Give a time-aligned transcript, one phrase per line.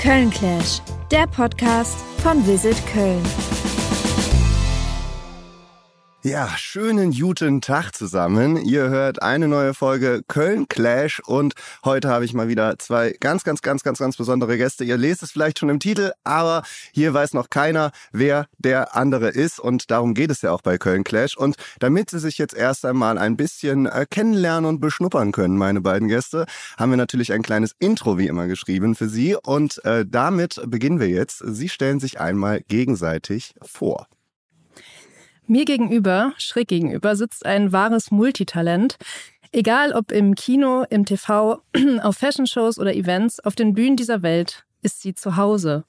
[0.00, 0.80] Köln Clash,
[1.10, 3.22] der Podcast von Visit Köln.
[6.22, 8.58] Ja, schönen guten Tag zusammen.
[8.58, 13.42] Ihr hört eine neue Folge Köln Clash und heute habe ich mal wieder zwei ganz,
[13.42, 14.84] ganz, ganz, ganz, ganz besondere Gäste.
[14.84, 16.62] Ihr lest es vielleicht schon im Titel, aber
[16.92, 20.76] hier weiß noch keiner, wer der andere ist und darum geht es ja auch bei
[20.76, 21.38] Köln Clash.
[21.38, 25.80] Und damit Sie sich jetzt erst einmal ein bisschen äh, kennenlernen und beschnuppern können, meine
[25.80, 26.44] beiden Gäste,
[26.76, 31.00] haben wir natürlich ein kleines Intro wie immer geschrieben für Sie und äh, damit beginnen
[31.00, 31.42] wir jetzt.
[31.46, 34.06] Sie stellen sich einmal gegenseitig vor.
[35.50, 38.98] Mir gegenüber, schräg gegenüber, sitzt ein wahres Multitalent.
[39.50, 41.60] Egal ob im Kino, im TV,
[42.02, 45.82] auf Fashion-Shows oder Events, auf den Bühnen dieser Welt ist sie zu Hause.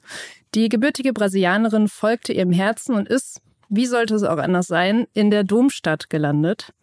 [0.56, 3.40] Die gebürtige Brasilianerin folgte ihrem Herzen und ist,
[3.70, 6.74] wie sollte es auch anders sein, in der Domstadt gelandet.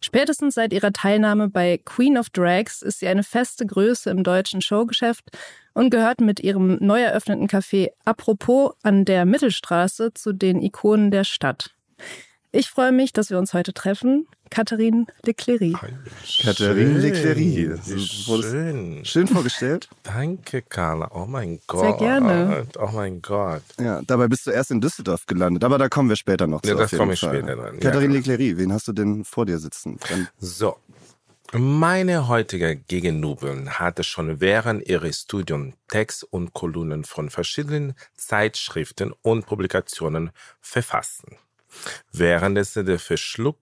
[0.00, 4.60] Spätestens seit ihrer Teilnahme bei Queen of Drags ist sie eine feste Größe im deutschen
[4.60, 5.30] Showgeschäft
[5.72, 11.22] und gehört mit ihrem neu eröffneten Café Apropos an der Mittelstraße zu den Ikonen der
[11.22, 11.74] Stadt.
[12.52, 14.28] Ich freue mich, dass wir uns heute treffen.
[14.48, 15.72] Katharine Leclerc.
[16.40, 17.98] Katharine Leclerc.
[17.98, 19.04] Schön.
[19.04, 19.88] Schön vorgestellt.
[20.04, 21.10] Danke, Carla.
[21.12, 21.80] Oh mein Gott.
[21.80, 22.66] Sehr gerne.
[22.78, 23.62] Oh mein Gott.
[23.80, 26.68] Ja, dabei bist du erst in Düsseldorf gelandet, aber da kommen wir später noch zu.
[26.68, 27.38] Ja, das jeden komme ich Fall.
[27.38, 27.80] später dran, ja.
[27.80, 29.98] Katharine Leclerc, wen hast du denn vor dir sitzen?
[30.08, 30.76] Dann So.
[31.52, 39.46] Meine heutige Gegenüberin hatte schon während ihres Studiums Text und Kolumnen von verschiedenen Zeitschriften und
[39.46, 41.36] Publikationen verfassen.
[42.12, 43.58] Während sie der verschlug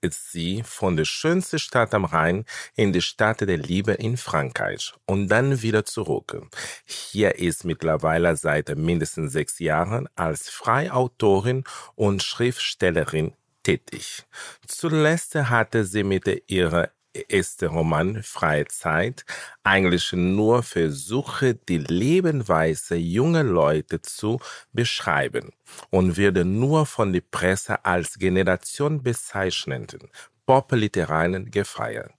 [0.00, 2.44] ist sie von der schönsten Stadt am Rhein
[2.74, 6.40] in die Stadt der Liebe in Frankreich und dann wieder zurück.
[6.84, 14.24] Hier ist mittlerweile seit mindestens sechs Jahren als Freiautorin und Schriftstellerin tätig.
[14.66, 19.24] Zuletzt hatte sie mit ihrer erste Roman Freie Zeit
[19.64, 24.40] eigentlich nur versuche, die Lebensweise junger Leute zu
[24.72, 25.50] beschreiben
[25.90, 30.10] und würde nur von der Presse als Generation bezeichneten.
[30.46, 32.10] Popliteranen gefeiert.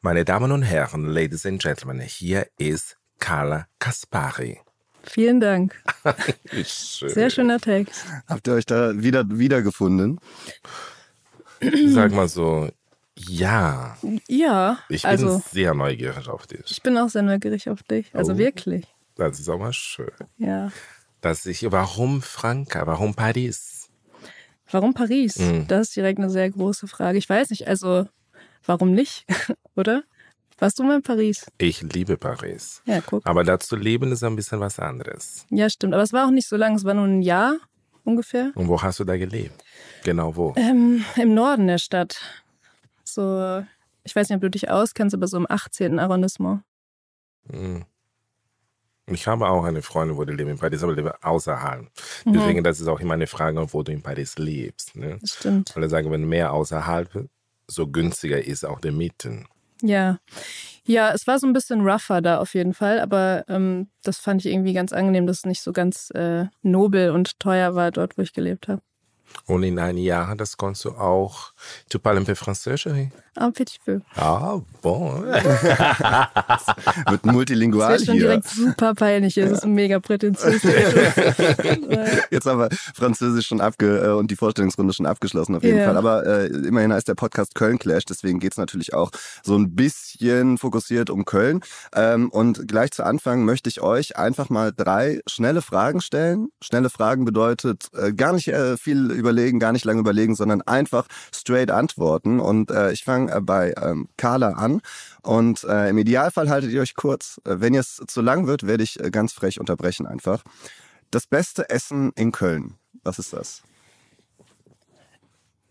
[0.00, 4.60] Meine Damen und Herren, Ladies and Gentlemen, hier ist Carla Kaspari.
[5.02, 5.74] Vielen Dank.
[6.64, 7.08] Schön.
[7.08, 8.04] Sehr schöner Text.
[8.28, 10.20] habt ihr euch da wieder wiedergefunden?
[11.88, 12.70] Sag mal so,
[13.18, 13.96] ja,
[14.28, 16.62] Ja, ich bin also sehr neugierig auf dich.
[16.70, 18.14] ich bin auch sehr neugierig auf dich.
[18.14, 18.38] Also Oh.
[18.38, 18.86] wirklich.
[19.16, 20.10] Das ist auch mal schön.
[20.38, 20.70] Ja.
[21.20, 23.88] Dass ich, warum Franka, warum Paris?
[24.70, 25.36] Warum Paris?
[25.38, 25.66] Mhm.
[25.66, 27.18] Das ist direkt eine sehr große Frage.
[27.18, 28.06] Ich weiß nicht, also
[28.64, 29.26] warum nicht,
[29.76, 30.04] oder?
[30.58, 31.46] Warst du mal in Paris?
[31.58, 32.82] Ich liebe Paris.
[32.84, 33.26] Ja, guck.
[33.26, 35.46] Aber dazu leben ist ein bisschen was anderes.
[35.50, 35.94] Ja, stimmt.
[35.94, 36.74] Aber es war auch nicht so lang.
[36.76, 37.56] Es war nur ein Jahr
[38.04, 38.52] ungefähr.
[38.54, 39.54] Und wo hast du da gelebt?
[40.04, 40.52] Genau wo?
[40.56, 42.20] Ähm, Im Norden der Stadt.
[43.14, 43.64] So,
[44.04, 45.98] ich weiß nicht, ob du dich auskennst, aber so im 18.
[45.98, 46.62] Arrondissement.
[47.50, 47.84] Hm.
[49.06, 51.82] Ich habe auch eine Freundin, wo die lebt in Paris, aber lebt außerhalb.
[52.24, 52.32] Mhm.
[52.32, 54.96] Deswegen, das ist auch immer eine Frage, wo du in Paris lebst.
[54.96, 55.18] Ne?
[55.20, 55.76] Das stimmt.
[55.76, 57.28] Alle sagen, wenn mehr außerhalb,
[57.66, 59.46] so günstiger ist auch der Mieten.
[59.82, 60.18] Ja.
[60.84, 64.44] Ja, es war so ein bisschen rougher da auf jeden Fall, aber ähm, das fand
[64.44, 68.18] ich irgendwie ganz angenehm, dass es nicht so ganz äh, nobel und teuer war dort,
[68.18, 68.82] wo ich gelebt habe.
[69.46, 71.52] Und in einem Jahr, das kannst du auch.
[71.88, 73.10] Tu parles un peu français, chérie?
[73.36, 74.00] Ah, petit peu.
[74.16, 75.22] Ah, bon.
[77.08, 78.24] Wird multilingual Das wird schon hier.
[78.26, 79.36] direkt super peinlich.
[79.38, 80.62] Es ist mega prätentiös.
[82.30, 85.84] Jetzt haben wir Französisch schon abge äh, und die Vorstellungsrunde schon abgeschlossen auf jeden Ja.
[85.86, 85.96] Fall.
[85.96, 89.10] Aber äh, immerhin heißt der Podcast Köln Clash, deswegen geht's natürlich auch
[89.42, 91.60] so ein bisschen fokussiert um Köln.
[91.94, 96.48] Ähm, und gleich zu Anfang möchte ich euch einfach mal drei schnelle Fragen stellen.
[96.62, 101.06] Schnelle Fragen bedeutet äh, gar nicht äh, viel überlegen, gar nicht lange überlegen, sondern einfach
[101.34, 102.40] straight antworten.
[102.40, 104.80] Und äh, ich fange äh, bei ähm, Carla an.
[105.22, 107.40] Und äh, im Idealfall haltet ihr euch kurz.
[107.44, 110.42] Äh, wenn es zu lang wird, werde ich äh, ganz frech unterbrechen einfach.
[111.10, 112.74] Das beste Essen in Köln.
[113.02, 113.62] Was ist das?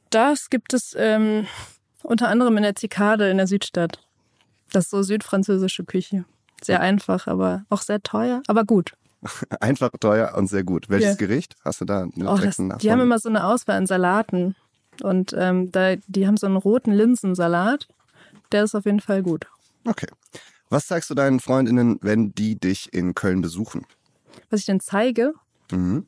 [0.10, 1.46] Das gibt es ähm,
[2.04, 4.00] unter anderem in der Zikade in der Südstadt.
[4.72, 6.26] Das ist so südfranzösische Küche.
[6.62, 8.94] Sehr einfach, aber auch sehr teuer, aber gut.
[9.60, 10.90] Einfach, teuer und sehr gut.
[10.90, 11.16] Welches Ja.
[11.16, 11.56] Gericht?
[11.66, 14.56] Hast du da einen Oh, das, die haben immer so eine Auswahl an Salaten.
[15.04, 17.88] Und ähm, da, die haben so einen roten Linsensalat.
[18.52, 19.48] Der ist auf jeden Fall gut.
[19.86, 20.08] Okay.
[20.70, 23.86] Was zeigst du deinen Freundinnen, wenn die dich in Köln besuchen?
[24.50, 25.34] Was ich denn zeige,
[25.72, 26.08] Mhm.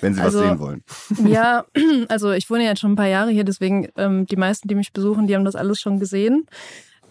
[0.00, 0.84] Wenn sie Also- was sehen wollen.
[1.32, 1.64] ja,
[2.08, 4.74] also ich wohne ja jetzt schon ein paar Jahre hier, deswegen ähm, die meisten, die
[4.74, 6.46] mich besuchen, die haben das alles schon gesehen.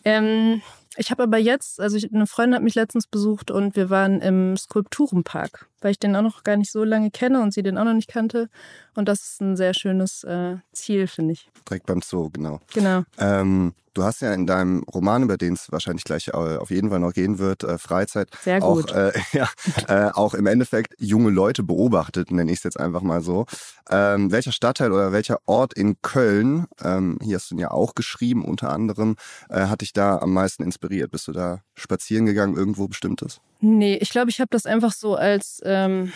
[0.05, 0.61] Ähm,
[0.97, 4.21] ich habe aber jetzt, also ich, eine Freundin hat mich letztens besucht und wir waren
[4.21, 5.67] im Skulpturenpark.
[5.81, 7.93] Weil ich den auch noch gar nicht so lange kenne und sie den auch noch
[7.93, 8.49] nicht kannte.
[8.95, 11.49] Und das ist ein sehr schönes äh, Ziel, finde ich.
[11.69, 12.59] Direkt beim Zoo, genau.
[12.73, 13.03] Genau.
[13.17, 16.99] Ähm, du hast ja in deinem Roman, über den es wahrscheinlich gleich auf jeden Fall
[16.99, 18.91] noch gehen wird, äh, Freizeit, sehr gut.
[18.91, 19.47] Auch, äh, ja,
[19.87, 23.45] äh, auch im Endeffekt junge Leute beobachtet, nenne ich es jetzt einfach mal so.
[23.89, 27.95] Ähm, welcher Stadtteil oder welcher Ort in Köln, ähm, hier hast du ihn ja auch
[27.95, 29.15] geschrieben unter anderem,
[29.49, 31.11] äh, hat dich da am meisten inspiriert?
[31.11, 33.41] Bist du da spazieren gegangen, irgendwo bestimmtes?
[33.61, 36.13] Nee, ich glaube, ich habe das einfach so als ähm,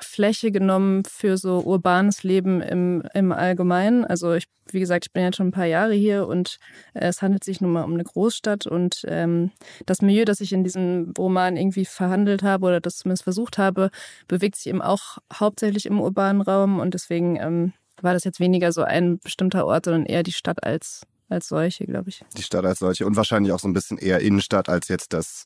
[0.00, 4.04] Fläche genommen für so urbanes Leben im, im Allgemeinen.
[4.04, 6.58] Also ich, wie gesagt, ich bin jetzt schon ein paar Jahre hier und
[6.94, 9.50] äh, es handelt sich nun mal um eine Großstadt und ähm,
[9.84, 13.90] das Milieu, das ich in diesem Roman irgendwie verhandelt habe oder das zumindest versucht habe,
[14.28, 17.72] bewegt sich eben auch hauptsächlich im urbanen Raum und deswegen ähm,
[18.02, 21.86] war das jetzt weniger so ein bestimmter Ort, sondern eher die Stadt als, als solche,
[21.86, 22.24] glaube ich.
[22.36, 25.44] Die Stadt als solche und wahrscheinlich auch so ein bisschen eher Innenstadt als jetzt das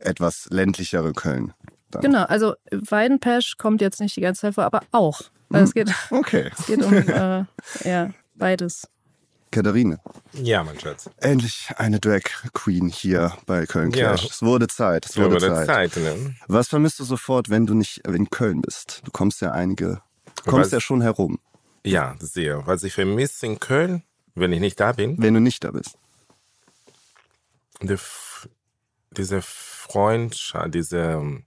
[0.00, 1.52] etwas ländlichere Köln.
[1.90, 2.02] Dann.
[2.02, 5.22] Genau, also Weidenpesch kommt jetzt nicht die ganze Zeit vor, aber auch.
[5.50, 6.50] Also es geht, okay.
[6.58, 7.44] es geht um äh,
[7.84, 8.88] ja, beides.
[9.50, 9.98] Katharine.
[10.34, 11.08] Ja, mein Schatz.
[11.18, 12.20] Endlich eine Drag
[12.52, 14.24] Queen hier bei Köln Clash.
[14.24, 14.30] Ja.
[14.30, 15.06] Es wurde Zeit.
[15.06, 15.92] Es wurde, wurde Zeit.
[15.92, 16.34] Zeit ne?
[16.48, 19.00] Was vermisst du sofort, wenn du nicht in Köln bist?
[19.04, 20.02] Du kommst ja einige,
[20.44, 21.38] du kommst Was, ja schon herum.
[21.84, 22.66] Ja, sehr.
[22.66, 24.02] Was ich vermisse in Köln,
[24.34, 25.16] wenn ich nicht da bin.
[25.18, 25.96] Wenn du nicht da bist.
[27.80, 27.96] Die,
[29.18, 31.42] diese Freundschaft, diese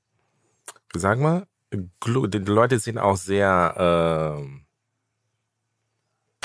[0.93, 4.61] sag mal, die Leute sind auch sehr äh,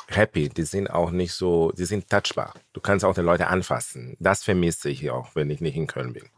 [0.09, 0.49] happy.
[0.49, 2.55] Die sind auch nicht so, die sind touchbar.
[2.73, 4.17] Du kannst auch die Leute anfassen.
[4.21, 6.29] Das vermisse ich auch, wenn ich nicht in Köln bin.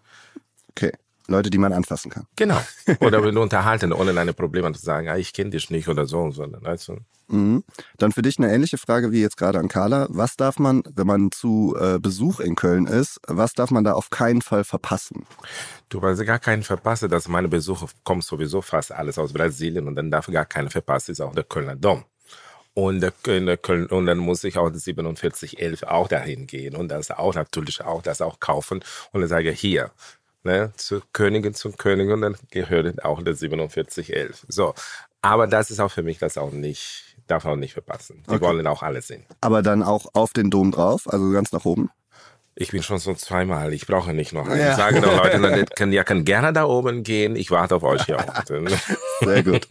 [0.71, 0.93] Okay.
[1.29, 2.27] Leute, die man anfassen kann.
[2.37, 2.61] Genau.
[3.01, 6.07] Oder wenn du unterhalten, ohne deine Probleme zu sagen, ah, ich kenne dich nicht oder
[6.07, 6.97] so, sondern weißt du.
[7.29, 7.63] Mhm.
[7.99, 10.07] Dann für dich eine ähnliche Frage wie jetzt gerade an Carla.
[10.09, 13.93] Was darf man, wenn man zu äh, Besuch in Köln ist, was darf man da
[13.93, 15.27] auf keinen Fall verpassen?
[15.91, 19.97] Du, ich gar keinen verpasse, dass meine Besuche kommen sowieso fast alles aus Brasilien und
[19.97, 22.05] dann darf gar keinen verpassen, ist auch der Kölner Dom.
[22.75, 27.83] Und, Köln, und dann muss ich auch 4711 auch dahin gehen und das auch natürlich
[27.83, 29.91] auch das auch kaufen und dann sage ich hier,
[30.49, 34.47] ne, zur Königin, zum König und dann gehört auch der 4711.
[34.49, 34.75] So,
[35.23, 38.23] aber das ist auch für mich das auch nicht, darf auch nicht verpassen.
[38.27, 38.41] Die okay.
[38.41, 39.25] wollen auch alle sehen.
[39.41, 41.91] Aber dann auch auf den Dom drauf, also ganz nach oben?
[42.61, 44.59] Ich bin schon so zweimal, ich brauche nicht noch einen.
[44.61, 44.71] Ja.
[44.73, 48.05] Ich sage den Leuten, kann, ja, kann gerne da oben gehen, ich warte auf euch
[48.05, 48.69] hier unten.
[49.21, 49.69] Sehr gut.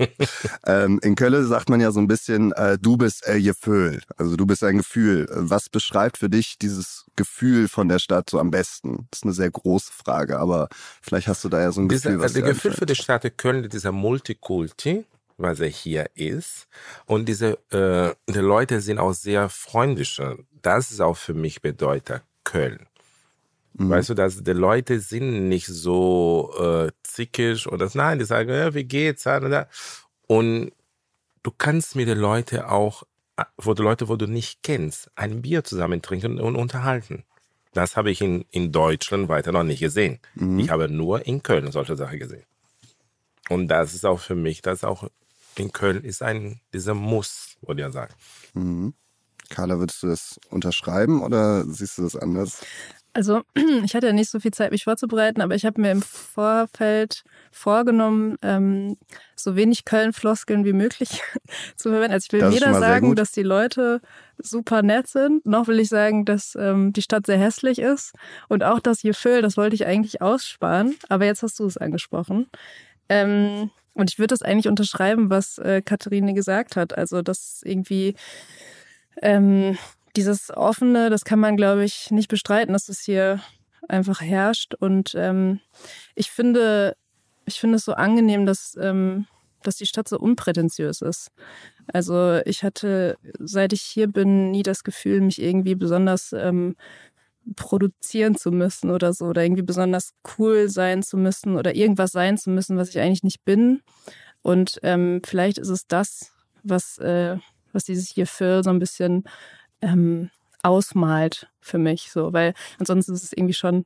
[0.65, 4.37] Ähm, in Köln sagt man ja so ein bisschen, äh, du bist ein Gefühl, also
[4.37, 5.27] du bist ein Gefühl.
[5.31, 9.07] Was beschreibt für dich dieses Gefühl von der Stadt so am besten?
[9.11, 10.69] Das ist eine sehr große Frage, aber
[11.01, 13.37] vielleicht hast du da ja so ein Gefühl, Diese, was Das Gefühl für die Stadt
[13.37, 15.03] Köln, dieser Multikulti,
[15.35, 16.67] was er hier ist.
[17.05, 20.21] Und diese äh, die Leute sind auch sehr freundlich.
[20.61, 22.87] Das ist auch für mich bedeutet Köln.
[23.73, 23.89] Mhm.
[23.89, 28.73] Weißt du, dass die Leute sind nicht so äh, zickig oder nein, die sagen, ja,
[28.73, 29.25] wie geht's?
[30.27, 30.71] Und
[31.43, 33.03] du kannst mit den Leuten auch,
[33.57, 37.25] wo die Leute, wo du nicht kennst, ein Bier zusammen trinken und unterhalten.
[37.73, 40.19] Das habe ich in, in Deutschland weiter noch nicht gesehen.
[40.35, 40.59] Mhm.
[40.59, 42.45] Ich habe nur in Köln solche Sachen gesehen.
[43.49, 45.09] Und das ist auch für mich, das auch
[45.55, 48.13] in Köln ist ein, dieser Muss, würde ich sagen.
[48.53, 48.93] Mhm.
[49.49, 52.61] Carla, würdest du das unterschreiben oder siehst du das anders?
[53.17, 53.41] Also
[53.83, 57.23] ich hatte ja nicht so viel Zeit, mich vorzubereiten, aber ich habe mir im Vorfeld
[57.51, 58.95] vorgenommen, ähm,
[59.35, 61.23] so wenig Köln-Floskeln wie möglich
[61.75, 62.13] zu verwenden.
[62.13, 64.01] Also ich will das weder sagen, dass die Leute
[64.37, 68.13] super nett sind, noch will ich sagen, dass ähm, die Stadt sehr hässlich ist.
[68.49, 72.47] Und auch das Gefühl, das wollte ich eigentlich aussparen, aber jetzt hast du es angesprochen.
[73.09, 76.95] Ähm, und ich würde das eigentlich unterschreiben, was äh, Katharine gesagt hat.
[76.95, 78.15] Also, dass irgendwie
[79.21, 79.77] ähm,
[80.15, 83.39] dieses Offene, das kann man, glaube ich, nicht bestreiten, dass es hier
[83.87, 84.73] einfach herrscht.
[84.73, 85.59] Und ähm,
[86.15, 86.95] ich finde,
[87.45, 89.27] ich finde es so angenehm, dass, ähm,
[89.63, 91.29] dass die Stadt so unprätentiös ist.
[91.91, 96.75] Also ich hatte, seit ich hier bin, nie das Gefühl, mich irgendwie besonders ähm,
[97.55, 102.37] produzieren zu müssen oder so oder irgendwie besonders cool sein zu müssen oder irgendwas sein
[102.37, 103.81] zu müssen, was ich eigentlich nicht bin.
[104.41, 106.31] Und ähm, vielleicht ist es das,
[106.63, 107.37] was äh,
[107.77, 109.23] was dieses Gefühl so ein bisschen
[109.81, 110.29] ähm,
[110.63, 112.11] ausmalt für mich.
[112.11, 113.85] So, weil ansonsten ist es irgendwie schon,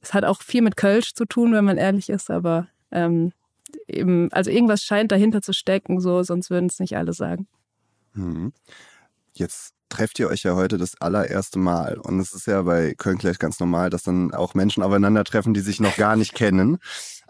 [0.00, 3.32] es hat auch viel mit Kölsch zu tun, wenn man ehrlich ist, aber ähm,
[3.86, 7.46] eben, also irgendwas scheint dahinter zu stecken, so, sonst würden es nicht alle sagen.
[8.14, 8.52] Mhm.
[9.34, 11.98] Jetzt trefft ihr euch ja heute das allererste Mal.
[11.98, 15.60] Und es ist ja bei Köln gleich ganz normal, dass dann auch Menschen aufeinandertreffen, die
[15.60, 16.78] sich noch gar nicht kennen.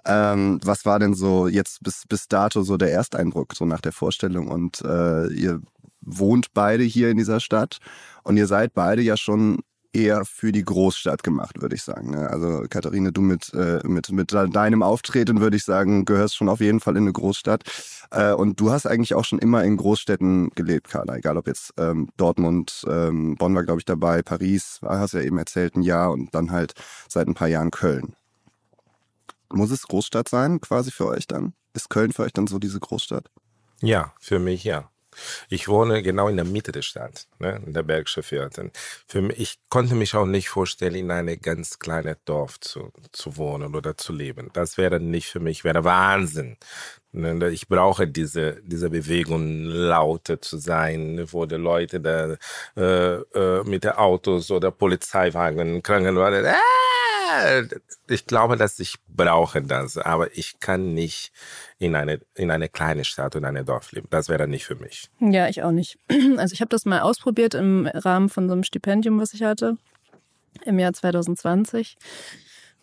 [0.07, 3.93] Ähm, was war denn so jetzt bis, bis dato so der Ersteindruck, so nach der
[3.93, 4.49] Vorstellung?
[4.49, 5.63] Und äh, ihr
[6.07, 7.79] wohnt beide hier in dieser Stadt
[8.23, 9.61] und ihr seid beide ja schon
[9.95, 12.11] eher für die Großstadt gemacht, würde ich sagen.
[12.11, 12.29] Ne?
[12.29, 16.61] Also Katharine, du mit, äh, mit, mit deinem Auftreten, würde ich sagen, gehörst schon auf
[16.61, 17.63] jeden Fall in eine Großstadt.
[18.11, 21.17] Äh, und du hast eigentlich auch schon immer in Großstädten gelebt, Carla.
[21.17, 25.39] Egal ob jetzt ähm, Dortmund, ähm, Bonn war, glaube ich, dabei, Paris, hast ja eben
[25.39, 26.75] erzählt, ein Jahr und dann halt
[27.09, 28.17] seit ein paar Jahren Köln.
[29.53, 31.55] Muss es Großstadt sein, quasi für euch dann?
[31.75, 33.31] Ist Köln für euch dann so diese Großstadt?
[33.81, 34.91] Ja, für mich ja.
[35.49, 38.71] Ich wohne genau in der Mitte der Stadt, ne, in der Bergische Viertel.
[39.07, 43.37] Für mich, ich konnte mich auch nicht vorstellen, in einem ganz kleinen Dorf zu, zu
[43.37, 44.51] wohnen oder zu leben.
[44.53, 46.57] Das wäre nicht für mich, wäre Wahnsinn.
[47.13, 52.37] Ne, ich brauche diese, diese Bewegung, lauter zu sein, wo die Leute da,
[52.77, 56.55] äh, äh, mit den Autos oder Polizeiwagen, Krankenwagen, äh,
[58.09, 61.33] ich glaube, dass ich brauche das, aber ich kann nicht
[61.85, 64.09] in eine, in eine kleine Stadt und eine Dorf leben.
[64.11, 65.11] Das wäre nicht für mich.
[65.21, 65.99] Ja, ich auch nicht.
[66.37, 69.77] Also ich habe das mal ausprobiert im Rahmen von so einem Stipendium, was ich hatte
[70.65, 71.97] im Jahr 2020.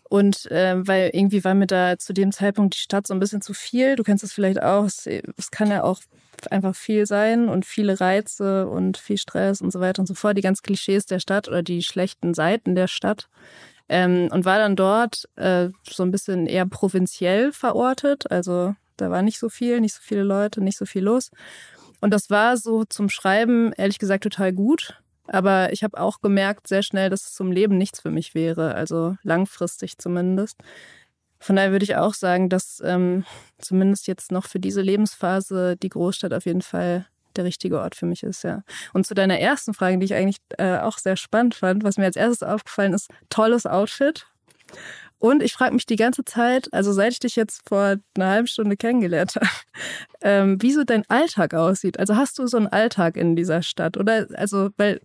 [0.03, 3.41] Und äh, weil irgendwie war mir da zu dem Zeitpunkt die Stadt so ein bisschen
[3.41, 3.95] zu viel.
[3.95, 4.85] Du kennst es vielleicht auch.
[4.85, 6.01] Es, es kann ja auch
[6.49, 10.37] einfach viel sein und viele Reize und viel Stress und so weiter und so fort.
[10.37, 13.29] Die ganz Klischees der Stadt oder die schlechten Seiten der Stadt.
[13.87, 18.29] Ähm, und war dann dort äh, so ein bisschen eher provinziell verortet.
[18.31, 21.31] Also da war nicht so viel, nicht so viele Leute, nicht so viel los.
[22.01, 25.01] Und das war so zum Schreiben, ehrlich gesagt, total gut.
[25.27, 28.75] Aber ich habe auch gemerkt sehr schnell, dass es zum Leben nichts für mich wäre,
[28.75, 30.57] also langfristig zumindest.
[31.39, 33.25] Von daher würde ich auch sagen, dass ähm,
[33.59, 38.05] zumindest jetzt noch für diese Lebensphase die Großstadt auf jeden Fall der richtige Ort für
[38.05, 38.63] mich ist, ja.
[38.93, 42.05] Und zu deiner ersten Frage, die ich eigentlich äh, auch sehr spannend fand, was mir
[42.05, 44.27] als erstes aufgefallen ist, tolles Outfit.
[45.21, 48.47] Und ich frage mich die ganze Zeit, also seit ich dich jetzt vor einer halben
[48.47, 49.47] Stunde kennengelernt habe,
[50.21, 51.99] ähm, wie so dein Alltag aussieht.
[51.99, 53.97] Also hast du so einen Alltag in dieser Stadt?
[53.97, 54.99] Oder also, weil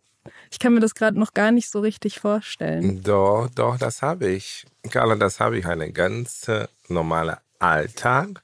[0.51, 3.03] ich kann mir das gerade noch gar nicht so richtig vorstellen.
[3.03, 4.65] Doch, doch, das habe ich.
[4.91, 5.67] Carla, das habe ich.
[5.67, 8.43] Einen ganz äh, normalen Alltag,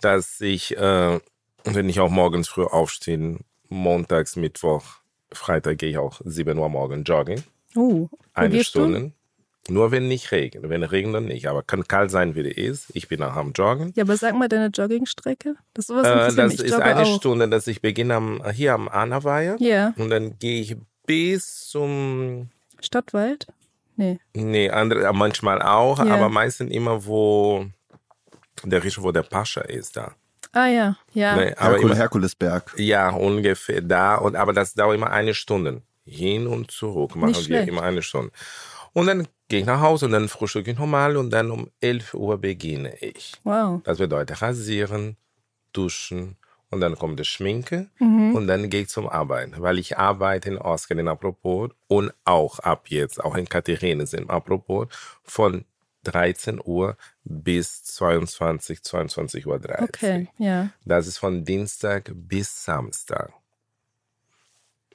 [0.00, 1.20] dass ich äh,
[1.66, 3.38] wenn ich auch morgens früh aufstehe,
[3.68, 4.84] montags, Mittwoch,
[5.32, 7.42] Freitag gehe ich auch 7 Uhr morgen joggen.
[7.74, 9.00] Uh, Eine Stunde.
[9.00, 9.12] Du?
[9.68, 10.68] Nur wenn nicht regnet.
[10.68, 11.48] Wenn regnet, dann nicht.
[11.48, 12.86] Aber kann kalt sein, wie es ist.
[12.94, 13.92] Ich bin auch am Joggen.
[13.96, 15.56] Ja, aber sag mal deine Joggingstrecke.
[15.74, 17.16] Das, sowas äh, das ist eine auch.
[17.16, 19.56] Stunde, dass ich beginne am, hier am Anaweier.
[19.58, 19.92] Ja.
[19.96, 23.46] Und dann gehe ich bis zum Stadtwald?
[23.96, 24.20] Nee.
[24.34, 26.14] Nee, andere, manchmal auch, ja.
[26.14, 27.66] aber meistens immer, wo
[28.62, 30.14] der Richter, wo der Pascha ist da.
[30.52, 31.36] Ah ja, ja.
[31.36, 32.74] Nee, aber Herkul Herkulesberg.
[32.78, 34.16] Ja, ungefähr da.
[34.16, 35.82] Und, aber das dauert immer eine Stunde.
[36.04, 37.68] Hin und zurück machen Nicht wir schlecht.
[37.68, 38.30] immer eine Stunde.
[38.96, 42.14] Und dann gehe ich nach Hause und dann frühstücke ich normal und dann um 11
[42.14, 43.34] Uhr beginne ich.
[43.44, 43.82] Wow.
[43.84, 45.18] Das bedeutet rasieren,
[45.74, 46.38] duschen
[46.70, 48.34] und dann kommt die Schminke mhm.
[48.34, 52.58] und dann gehe ich zum Arbeiten, weil ich arbeite in Oscar in Apropos und auch
[52.60, 54.86] ab jetzt, auch in Katharine sind Apropos
[55.22, 55.66] von
[56.04, 59.58] 13 Uhr bis 22, 22 Uhr.
[59.58, 59.88] 30.
[59.90, 60.70] Okay, ja.
[60.86, 63.30] Das ist von Dienstag bis Samstag.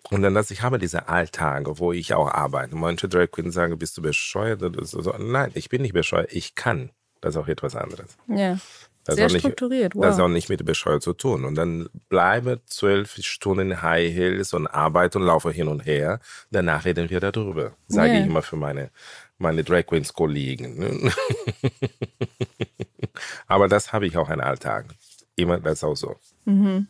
[0.09, 2.75] Und dann, dass ich habe diese Alltage, wo ich auch arbeite.
[2.75, 4.61] Manche Drag Queens sagen, bist du bescheuert?
[4.81, 5.15] So.
[5.17, 6.33] Nein, ich bin nicht bescheuert.
[6.33, 6.89] Ich kann.
[7.21, 8.17] Das ist auch etwas anderes.
[8.27, 8.57] Ja.
[9.03, 9.95] Das Sehr nicht, strukturiert.
[9.95, 10.03] Wow.
[10.03, 11.45] Das hat auch nicht mit Bescheuert zu tun.
[11.45, 16.19] Und dann bleibe zwölf Stunden High Heels und arbeite und laufe hin und her.
[16.51, 17.73] Danach reden wir darüber.
[17.87, 18.21] Sage yeah.
[18.21, 18.91] ich immer für meine
[19.41, 20.77] meine Drag Queens Kollegen.
[20.77, 21.11] Ne?
[23.47, 24.85] Aber das habe ich auch einen Alltag.
[25.35, 26.15] Immer das ist auch so.
[26.45, 26.87] Mhm.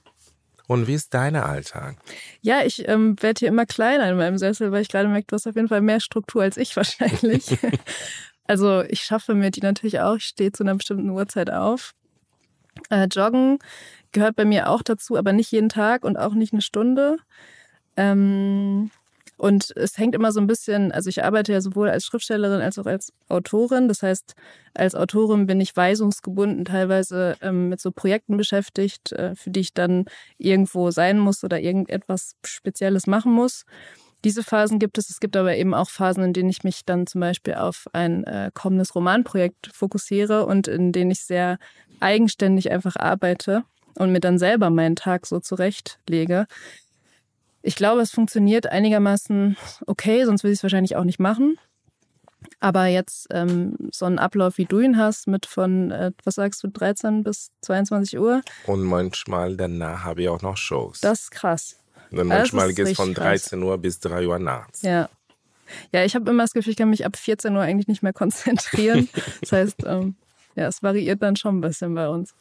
[0.71, 1.97] Und wie ist dein Alltag?
[2.39, 5.35] Ja, ich ähm, werde hier immer kleiner in meinem Sessel, weil ich gerade merke, du
[5.35, 7.57] hast auf jeden Fall mehr Struktur als ich wahrscheinlich.
[8.47, 10.15] also ich schaffe mir die natürlich auch.
[10.15, 11.91] Ich stehe zu einer bestimmten Uhrzeit auf.
[12.89, 13.59] Äh, Joggen
[14.13, 17.17] gehört bei mir auch dazu, aber nicht jeden Tag und auch nicht eine Stunde.
[17.97, 18.91] Ähm,
[19.41, 22.77] und es hängt immer so ein bisschen, also ich arbeite ja sowohl als Schriftstellerin als
[22.77, 23.87] auch als Autorin.
[23.87, 24.35] Das heißt,
[24.75, 29.73] als Autorin bin ich weisungsgebunden, teilweise ähm, mit so Projekten beschäftigt, äh, für die ich
[29.73, 30.05] dann
[30.37, 33.65] irgendwo sein muss oder irgendetwas Spezielles machen muss.
[34.23, 35.09] Diese Phasen gibt es.
[35.09, 38.23] Es gibt aber eben auch Phasen, in denen ich mich dann zum Beispiel auf ein
[38.25, 41.57] äh, kommendes Romanprojekt fokussiere und in denen ich sehr
[41.99, 43.63] eigenständig einfach arbeite
[43.95, 46.45] und mir dann selber meinen Tag so zurechtlege.
[47.63, 51.57] Ich glaube, es funktioniert einigermaßen okay, sonst würde ich es wahrscheinlich auch nicht machen.
[52.59, 56.63] Aber jetzt ähm, so einen Ablauf, wie du ihn hast, mit von, äh, was sagst
[56.63, 58.41] du, 13 bis 22 Uhr.
[58.65, 61.01] Und manchmal danach habe ich auch noch Shows.
[61.01, 61.77] Das ist krass.
[62.11, 63.67] Und manchmal geht es von 13 krass.
[63.67, 64.81] Uhr bis 3 Uhr nachts.
[64.81, 65.09] Ja.
[65.93, 68.13] Ja, ich habe immer das Gefühl, ich kann mich ab 14 Uhr eigentlich nicht mehr
[68.13, 69.07] konzentrieren.
[69.41, 70.15] das heißt, ähm,
[70.55, 72.33] ja, es variiert dann schon ein bisschen bei uns.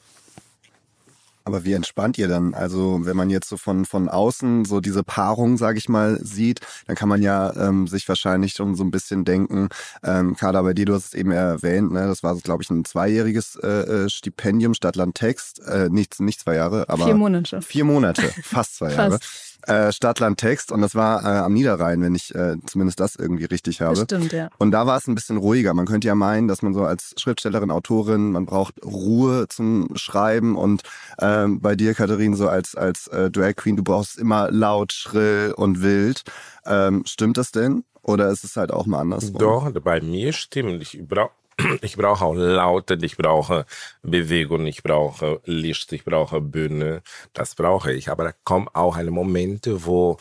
[1.50, 2.54] Aber wie entspannt ihr dann?
[2.54, 6.60] Also wenn man jetzt so von, von außen so diese Paarung, sage ich mal, sieht,
[6.86, 9.68] dann kann man ja ähm, sich wahrscheinlich schon so ein bisschen denken,
[10.04, 12.84] ähm, Carla, bei dir, du hast es eben erwähnt, ne, das war, glaube ich, ein
[12.84, 17.62] zweijähriges äh, äh Stipendium Stadtland Text, äh, nicht, nicht zwei Jahre, aber vier Monate.
[17.62, 19.18] Vier Monate, fast zwei Jahre.
[19.66, 23.44] Äh, Stadtland Text und das war äh, am Niederrhein, wenn ich äh, zumindest das irgendwie
[23.44, 23.96] richtig habe.
[23.96, 24.48] Stimmt, ja.
[24.58, 25.74] Und da war es ein bisschen ruhiger.
[25.74, 30.56] Man könnte ja meinen, dass man so als Schriftstellerin, Autorin, man braucht Ruhe zum Schreiben
[30.56, 30.82] und
[31.20, 35.52] ähm, bei dir, Katharin, so als, als äh, Drag Queen, du brauchst immer laut, schrill
[35.56, 36.22] und wild.
[36.64, 37.84] Ähm, stimmt das denn?
[38.02, 39.32] Oder ist es halt auch mal anders?
[39.32, 40.82] Doch, bei mir stimmt.
[40.82, 41.32] Ich brauche
[41.82, 43.66] ich brauche auch Laute, ich brauche
[44.02, 47.02] Bewegung, ich brauche Licht, ich brauche Bühne.
[47.32, 48.10] Das brauche ich.
[48.10, 50.18] Aber da kommen auch eine Momente, wo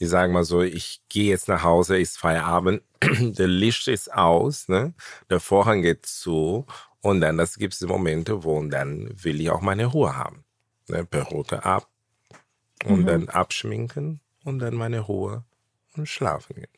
[0.00, 4.66] ich sage mal so, ich gehe jetzt nach Hause, ist Feierabend, der Licht ist aus,
[4.66, 4.94] ne?
[5.28, 6.64] der Vorhang geht zu
[7.02, 10.44] und dann das gibt es Momente, wo dann will ich auch meine Ruhe haben.
[10.88, 11.04] Ne?
[11.04, 11.86] Perücke ab
[12.86, 13.06] und mhm.
[13.06, 15.44] dann abschminken und dann meine Ruhe
[15.96, 16.68] und schlafen gehen.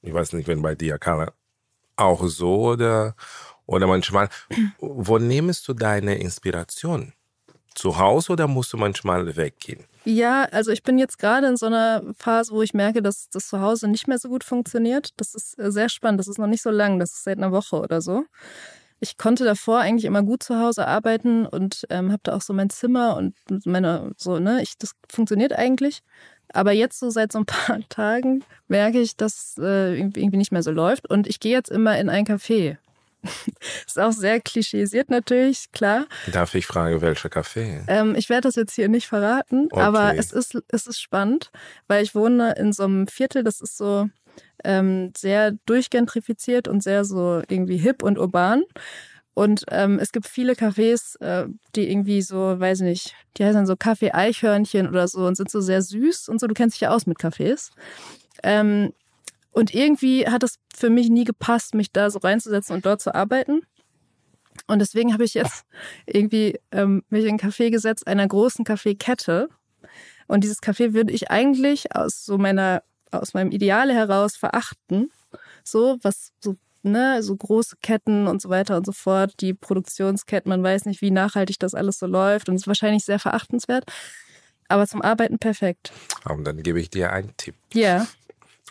[0.00, 1.32] Ich weiß nicht, wenn bei dir, Karla,
[1.96, 3.14] auch so oder,
[3.66, 4.28] oder manchmal,
[4.78, 7.12] wo nimmst du deine Inspiration?
[7.74, 9.86] Zu Hause oder musst du manchmal weggehen?
[10.04, 13.48] Ja, also ich bin jetzt gerade in so einer Phase, wo ich merke, dass das
[13.48, 15.10] zu Hause nicht mehr so gut funktioniert.
[15.16, 16.18] Das ist äh, sehr spannend.
[16.18, 16.98] Das ist noch nicht so lang.
[16.98, 18.24] Das ist seit einer Woche oder so.
[19.00, 22.52] Ich konnte davor eigentlich immer gut zu Hause arbeiten und ähm, habe da auch so
[22.52, 23.34] mein Zimmer und
[23.64, 26.02] meine so ne, ich das funktioniert eigentlich.
[26.52, 30.62] Aber jetzt so seit so ein paar Tagen merke ich, dass äh, irgendwie nicht mehr
[30.62, 31.08] so läuft.
[31.08, 32.76] Und ich gehe jetzt immer in ein Café.
[33.86, 36.06] ist auch sehr klischeesiert natürlich, klar.
[36.32, 37.84] Darf ich fragen, welcher Café?
[37.86, 39.80] Ähm, ich werde das jetzt hier nicht verraten, okay.
[39.80, 41.52] aber es ist, es ist spannend,
[41.86, 44.08] weil ich wohne in so einem Viertel, das ist so
[44.64, 48.64] ähm, sehr durchgentrifiziert und sehr so irgendwie hip und urban.
[49.34, 53.76] Und ähm, es gibt viele Cafés, äh, die irgendwie so, weiß nicht, die heißen so
[53.76, 56.46] Kaffee Eichhörnchen oder so und sind so sehr süß und so.
[56.46, 57.70] Du kennst dich ja aus mit Cafés.
[58.42, 58.92] Ähm,
[59.50, 63.14] und irgendwie hat es für mich nie gepasst, mich da so reinzusetzen und dort zu
[63.14, 63.62] arbeiten.
[64.66, 65.64] Und deswegen habe ich jetzt
[66.06, 69.48] irgendwie ähm, mich in ein Café gesetzt, einer großen Kaffeekette.
[70.26, 75.10] Und dieses Café würde ich eigentlich aus so meiner, aus meinem Ideale heraus verachten.
[75.64, 80.48] So, was so ne, so große Ketten und so weiter und so fort, die Produktionsketten,
[80.48, 83.84] man weiß nicht, wie nachhaltig das alles so läuft und ist wahrscheinlich sehr verachtenswert.
[84.68, 85.92] Aber zum Arbeiten perfekt.
[86.24, 87.54] Und dann gebe ich dir einen Tipp.
[87.74, 88.06] Ja.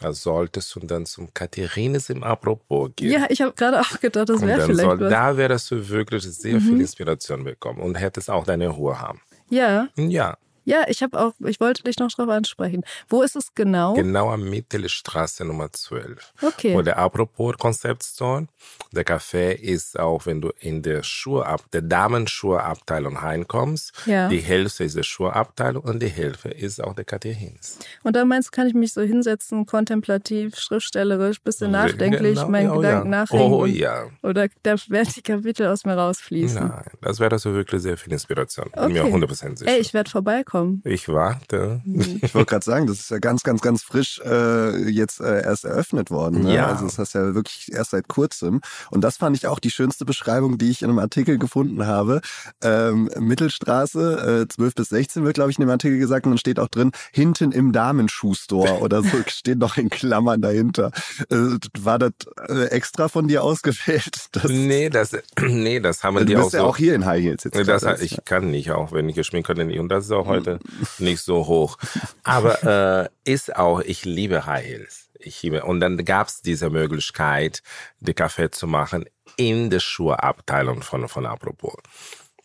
[0.02, 3.12] Also solltest du dann zum Katharines im Apropos gehen.
[3.12, 5.10] Ja, ich habe gerade auch gedacht, das wäre vielleicht soll, was.
[5.12, 6.62] Da wärst du wirklich sehr mhm.
[6.62, 9.22] viel Inspiration bekommen und hättest auch deine Ruhe haben.
[9.50, 9.90] Ja.
[9.96, 10.38] Ja.
[10.64, 12.84] Ja, ich habe auch, ich wollte dich noch darauf ansprechen.
[13.10, 13.94] Wo ist es genau?
[13.94, 16.34] Genau am Mittelstraße Nummer 12.
[16.42, 16.76] Okay.
[16.76, 18.48] Wo der Apropos Concept Store.
[18.92, 23.94] Der Café ist auch, wenn du in der Schuhab, der Damenschuhabteilung reinkommst.
[24.06, 24.28] Ja.
[24.28, 27.80] Die Hälfte ist der Schuhabteilung und die Hälfte ist auch der Katechins.
[28.04, 32.70] Und da meinst du, kann ich mich so hinsetzen, kontemplativ, schriftstellerisch, bisschen nachdenklich, genau, meinen
[32.72, 33.20] oh, Gedanken ja.
[33.20, 33.54] nachdenken.
[33.54, 34.10] Oh ja.
[34.22, 36.68] Oder da werden die Kapitel aus mir rausfließen.
[36.68, 38.68] Nein, das wäre so wirklich sehr viel Inspiration.
[38.74, 39.02] Okay.
[39.02, 39.72] Bin mir 100% sicher.
[39.72, 40.82] Ey, ich werde vorbeikommen kommen.
[40.84, 41.82] Ich warte.
[42.24, 45.66] Ich wollte gerade sagen, das ist ja ganz, ganz, ganz frisch äh, jetzt äh, erst
[45.66, 46.44] eröffnet worden.
[46.44, 46.56] Ne?
[46.56, 46.68] Ja.
[46.68, 48.62] Also das heißt ja wirklich erst seit kurzem.
[48.90, 52.22] Und das fand ich auch die schönste Beschreibung, die ich in einem Artikel gefunden habe.
[52.62, 56.26] Ähm, Mittelstraße, äh, 12 bis 16 wird, glaube ich, in dem Artikel gesagt.
[56.26, 60.92] Und dann steht auch drin, hinten im Damenschuhstore oder so steht noch in Klammern dahinter.
[61.30, 62.12] Äh, war das
[62.50, 64.30] äh, extra von dir ausgewählt?
[64.32, 65.12] Das, nee, das,
[65.42, 66.66] nee, das haben du die bist auch ja so.
[66.68, 67.68] auch hier in High Heels jetzt.
[67.68, 69.78] Das, ich kann nicht, auch wenn ich geschminkt bin.
[69.80, 70.60] Und das ist auch heute heute
[71.00, 71.78] nicht so hoch.
[72.24, 75.10] Aber äh, ist auch, ich liebe High Heels.
[75.20, 77.62] Ich liebe, und dann gab es diese Möglichkeit,
[78.00, 79.06] die Kaffee zu machen
[79.38, 81.76] in der Schuhabteilung von, von Apropos.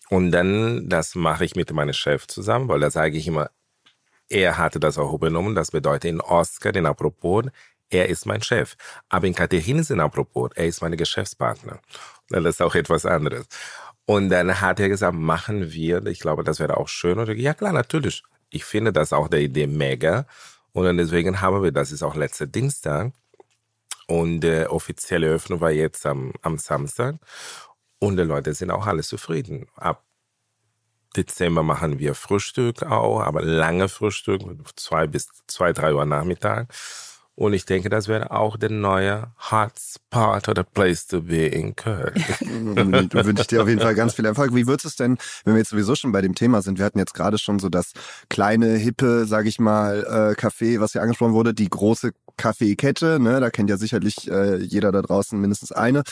[0.08, 3.50] Und dann, das mache ich mit meinem Chef zusammen, weil da sage ich immer,
[4.28, 5.54] er hatte das auch übernommen.
[5.54, 7.44] Das bedeutet in Oscar, in Apropos,
[7.88, 8.76] er ist mein Chef.
[9.08, 11.80] Aber in Katharines in Apropos, er ist meine Geschäftspartner.
[12.28, 13.46] Das ist auch etwas anderes.
[14.06, 17.18] Und dann hat er gesagt, machen wir, ich glaube, das wäre auch schön.
[17.18, 18.22] Und ich, ja klar, natürlich.
[18.50, 20.26] Ich finde das auch der Idee mega.
[20.72, 23.12] Und dann deswegen haben wir, das ist auch letzter Dienstag.
[24.06, 27.16] Und die offizielle Öffnung war jetzt am, am Samstag.
[27.98, 29.66] Und die Leute sind auch alle zufrieden.
[29.74, 30.04] Ab
[31.16, 34.42] Dezember machen wir Frühstück auch, aber lange Frühstück,
[34.76, 36.68] zwei bis zwei, drei Uhr Nachmittag.
[37.36, 42.14] Und ich denke, das wäre auch der neue Hotspot oder Place to be in Köln.
[42.40, 44.54] Wünsche ich dir auf jeden Fall ganz viel Erfolg.
[44.54, 46.78] Wie wird es denn, wenn wir jetzt sowieso schon bei dem Thema sind?
[46.78, 47.92] Wir hatten jetzt gerade schon so das
[48.30, 53.40] kleine, hippe, sage ich mal, äh, Café, was hier angesprochen wurde, die große Kaffeekette, ne?
[53.40, 56.04] da kennt ja sicherlich äh, jeder da draußen mindestens eine.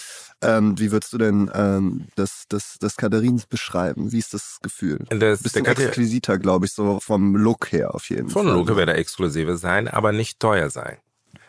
[0.42, 4.12] Ähm, wie würdest du denn ähm, das, das, das Katharins beschreiben?
[4.12, 5.04] Wie ist das Gefühl?
[5.08, 8.44] Das, Bisschen exquisiter, glaube ich, so vom Look her auf jeden Fall.
[8.44, 10.98] Vom Look werde exklusiver sein, aber nicht teuer sein.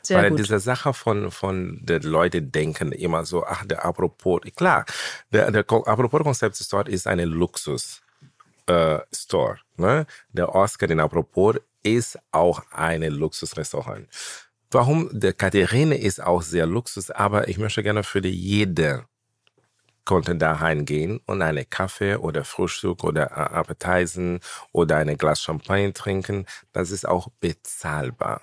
[0.05, 0.39] Sehr Weil gut.
[0.39, 4.85] diese Sache von, von den Leuten denken immer so, ach, der Apropos, klar,
[5.31, 8.01] der, der Apropos-Konzept Store ist eine Luxus.
[8.67, 9.57] Äh, Store.
[9.77, 10.07] Ne?
[10.31, 14.07] Der Oscar in Apropos ist auch eine Luxusrestaurant.
[14.71, 15.09] Warum?
[15.11, 18.31] Der Katharine ist auch sehr Luxus, aber ich möchte gerne für die
[20.05, 24.39] jede konnte da reingehen und eine Kaffee oder Frühstück oder Appetisen
[24.71, 26.45] oder ein Glas Champagner trinken.
[26.73, 28.41] Das ist auch bezahlbar.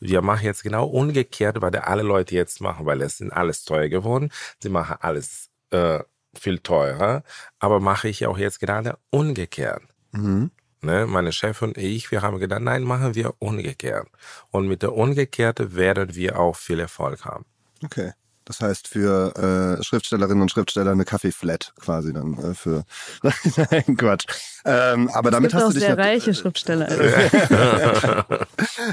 [0.00, 3.88] Wir machen jetzt genau umgekehrt, weil alle Leute jetzt machen, weil es sind alles teuer
[3.88, 4.30] geworden.
[4.60, 6.00] Sie machen alles äh,
[6.34, 7.22] viel teurer,
[7.58, 9.82] aber mache ich auch jetzt gerade umgekehrt.
[10.12, 10.50] Mhm.
[10.82, 14.06] Ne, meine Chef und ich, wir haben gedacht, nein, machen wir umgekehrt.
[14.50, 17.46] Und mit der Umgekehrte werden wir auch viel Erfolg haben.
[17.82, 18.12] Okay.
[18.44, 22.84] Das heißt für äh, Schriftstellerinnen und Schriftsteller eine Kaffee-Flat quasi dann äh, für
[23.22, 24.26] Nein, Quatsch.
[24.64, 26.88] Ähm, aber Es damit gibt hast auch du dich sehr reiche Schriftsteller.
[26.88, 28.22] Also.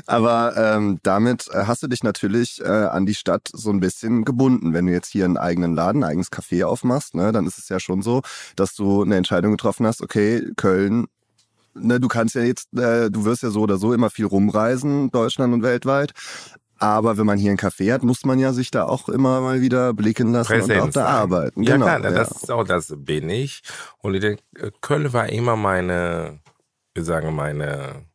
[0.06, 4.24] aber ähm, damit äh, hast du dich natürlich äh, an die Stadt so ein bisschen
[4.24, 4.74] gebunden.
[4.74, 7.70] Wenn du jetzt hier einen eigenen Laden, ein eigenes Café aufmachst, ne, dann ist es
[7.70, 8.22] ja schon so,
[8.56, 11.08] dass du eine Entscheidung getroffen hast, okay, Köln
[11.74, 15.12] ne, du kannst ja jetzt, äh, du wirst ja so oder so immer viel rumreisen,
[15.12, 16.12] Deutschland und weltweit.
[16.82, 19.62] Aber wenn man hier einen Café hat, muss man ja sich da auch immer mal
[19.62, 21.62] wieder blicken lassen und auch da arbeiten.
[21.62, 22.10] Ja, genau, klar, ja.
[22.10, 23.62] das ist auch, das bin ich.
[24.00, 24.41] Und ich denke,
[24.82, 26.39] Köln war immer meine,
[26.96, 28.06] wir sagen, meine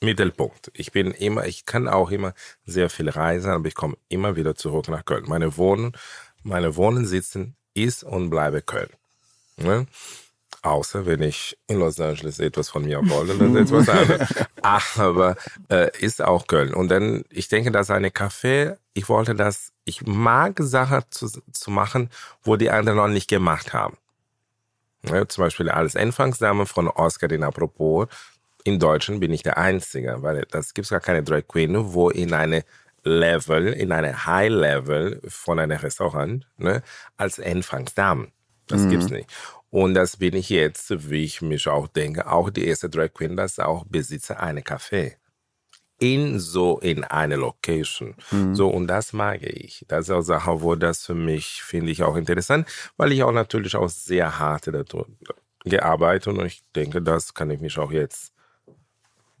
[0.00, 0.70] Mittelpunkt.
[0.72, 2.32] Ich bin immer, ich kann auch immer
[2.64, 5.24] sehr viel reisen, aber ich komme immer wieder zurück nach Köln.
[5.28, 5.92] Meine Wohnen,
[6.42, 8.88] meine Wohnensitzen ist und bleibe Köln.
[9.58, 9.86] Ne?
[10.66, 14.28] Außer wenn ich in Los Angeles etwas von mir wollte, dann ist etwas anderes.
[14.98, 15.36] Aber
[15.70, 16.74] äh, ist auch Köln.
[16.74, 21.70] Und dann, ich denke, dass eine Café, ich wollte das, ich mag Sachen zu, zu
[21.70, 22.10] machen,
[22.42, 23.96] wo die anderen noch nicht gemacht haben.
[25.04, 28.08] Ja, zum Beispiel als Anfangsdame von Oscar den Apropos.
[28.64, 32.32] In Deutschland bin ich der Einzige, weil das gibt gar keine Drag Queen, wo in
[32.34, 32.64] eine
[33.04, 36.82] Level, in eine High Level von einem Restaurant, ne,
[37.16, 38.32] als Anfangsdame.
[38.66, 38.90] Das Mhm.
[38.90, 39.30] gibt's nicht.
[39.76, 43.36] Und das bin ich jetzt, wie ich mich auch denke, auch die erste Drag Queen,
[43.36, 45.16] das auch Besitzer einer Café.
[45.98, 48.14] In so, in eine Location.
[48.54, 49.84] So, und das mag ich.
[49.86, 53.32] Das ist auch Sache, wo das für mich, finde ich auch interessant, weil ich auch
[53.32, 54.70] natürlich auch sehr hart
[55.64, 58.32] gearbeitet und ich denke, das kann ich mich auch jetzt,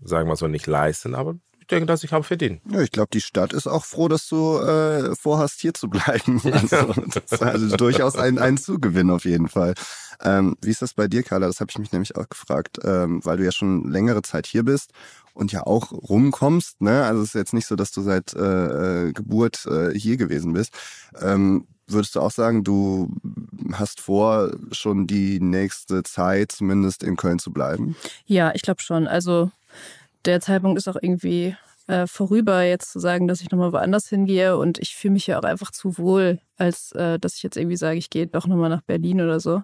[0.02, 2.60] sagen wir so, nicht leisten, aber ich denke, dass ich habe verdient.
[2.70, 6.40] Ja, ich glaube, die Stadt ist auch froh, dass du äh, vorhast, hier zu bleiben.
[6.56, 9.74] Also, das ist also durchaus ein, ein Zugewinn auf jeden Fall.
[10.22, 11.48] Ähm, wie ist das bei dir, Carla?
[11.48, 14.62] Das habe ich mich nämlich auch gefragt, ähm, weil du ja schon längere Zeit hier
[14.62, 14.92] bist
[15.34, 16.80] und ja auch rumkommst.
[16.82, 17.04] Ne?
[17.04, 20.52] Also es ist jetzt nicht so, dass du seit äh, äh, Geburt äh, hier gewesen
[20.52, 20.72] bist.
[21.20, 23.12] Ähm, würdest du auch sagen, du
[23.72, 27.96] hast vor, schon die nächste Zeit zumindest in Köln zu bleiben?
[28.24, 29.08] Ja, ich glaube schon.
[29.08, 29.50] Also
[30.26, 34.56] der Zeitpunkt ist auch irgendwie äh, vorüber, jetzt zu sagen, dass ich nochmal woanders hingehe.
[34.56, 37.76] Und ich fühle mich ja auch einfach zu wohl, als äh, dass ich jetzt irgendwie
[37.76, 39.62] sage, ich gehe doch nochmal nach Berlin oder so.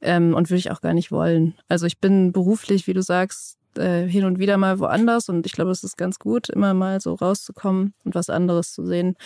[0.00, 1.54] Ähm, und würde ich auch gar nicht wollen.
[1.68, 5.52] Also ich bin beruflich, wie du sagst, äh, hin und wieder mal woanders und ich
[5.52, 9.16] glaube, es ist ganz gut, immer mal so rauszukommen und was anderes zu sehen.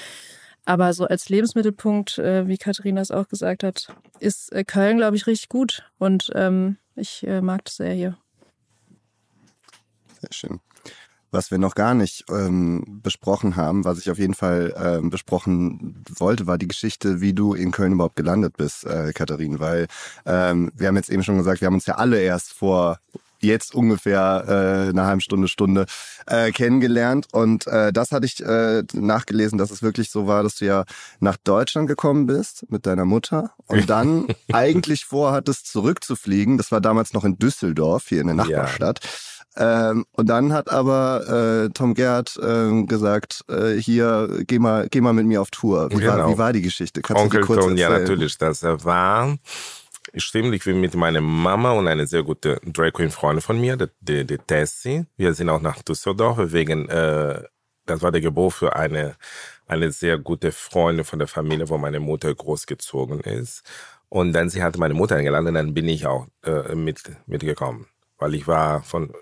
[0.66, 5.16] Aber so als Lebensmittelpunkt, äh, wie Katharina es auch gesagt hat, ist äh, Köln, glaube
[5.16, 5.84] ich, richtig gut.
[5.98, 8.18] Und ähm, ich äh, mag das sehr hier.
[10.20, 10.60] Sehr schön.
[11.32, 16.04] Was wir noch gar nicht ähm, besprochen haben, was ich auf jeden Fall ähm, besprochen
[16.18, 19.58] wollte, war die Geschichte, wie du in Köln überhaupt gelandet bist, äh, Katharin.
[19.58, 19.88] Weil
[20.24, 23.00] ähm, wir haben jetzt eben schon gesagt, wir haben uns ja alle erst vor
[23.40, 25.86] jetzt ungefähr äh, eine halbe Stunde, Stunde
[26.26, 27.28] äh, kennengelernt.
[27.32, 30.84] Und äh, das hatte ich äh, nachgelesen, dass es wirklich so war, dass du ja
[31.20, 36.56] nach Deutschland gekommen bist mit deiner Mutter und dann eigentlich vorhattest, zurückzufliegen.
[36.56, 39.04] Das war damals noch in Düsseldorf, hier in der Ja.
[39.58, 45.00] Ähm, und dann hat aber äh, Tom Gerd ähm, gesagt, äh, hier, geh mal, geh
[45.00, 45.90] mal mit mir auf Tour.
[45.90, 46.30] Wie, war, Genau.
[46.30, 47.00] wie war die Geschichte?
[47.02, 48.02] Kannst du Onkel die kurz ja, erzählen?
[48.02, 48.38] natürlich.
[48.38, 49.36] Das war,
[50.14, 53.76] stimmt, ich bin mit meiner Mama und eine sehr gute Drag Queen Freundin von mir,
[54.00, 55.06] die, die Tessie.
[55.16, 57.42] Wir sind auch nach Düsseldorf wegen, äh,
[57.86, 59.16] das war der Geburt für eine,
[59.66, 63.62] eine sehr gute Freundin von der Familie, wo meine Mutter großgezogen ist.
[64.08, 67.86] Und dann sie hatte meine Mutter eingeladen, dann bin ich auch äh, mit, mitgekommen.
[68.18, 69.12] Weil ich war von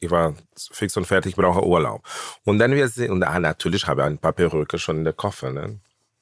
[0.00, 2.02] ich war fix und fertig, ich brauche Urlaub.
[2.44, 5.12] Und dann wir sind, und ah, natürlich habe ich ein paar Perücke schon in der
[5.12, 5.78] Koffer, ne?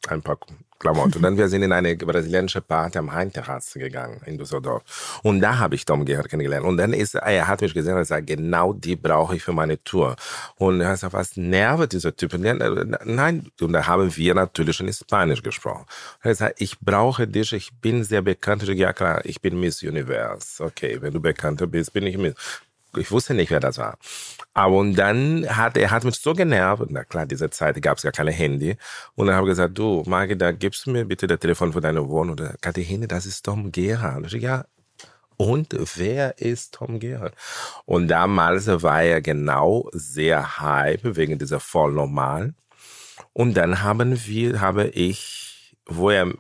[0.07, 0.39] ein paar
[0.79, 1.17] Klamotten.
[1.17, 5.21] Und dann wir sind in eine brasilianische Party am Rheinterrasse gegangen in Düsseldorf.
[5.23, 6.65] Und da habe ich Tom Gerhardt kennengelernt.
[6.65, 9.83] Und dann ist er hat mich gesehen und gesagt, genau die brauche ich für meine
[9.83, 10.15] Tour.
[10.57, 12.31] Und er hat gesagt, was nervt dieser Typ?
[12.31, 15.85] Dann, nein, und da haben wir natürlich in Spanisch gesprochen.
[16.21, 18.63] Er hat gesagt, ich brauche dich, ich bin sehr bekannt.
[18.63, 20.63] Ich, ja klar, ich bin Miss Universe.
[20.63, 22.35] Okay, wenn du bekannter bist, bin ich Miss
[22.99, 23.99] ich wusste nicht, wer das war.
[24.55, 26.85] Aber und dann hat er hat mich so genervt.
[26.89, 28.77] Na klar, diese Zeit gab es ja keine Handy.
[29.15, 32.09] Und dann habe ich gesagt, du, Magda, gibst du mir bitte das Telefon für deine
[32.09, 32.33] Wohnung?
[32.33, 34.33] Oder Katharine, das ist Tom Gerhard.
[34.33, 34.65] Ich, ja,
[35.39, 37.35] und wer ist Tom Gerhard?
[37.85, 42.55] Und damals war er genau sehr hype wegen dieser voll normal.
[43.33, 46.35] Und dann haben wir, habe ich, wo er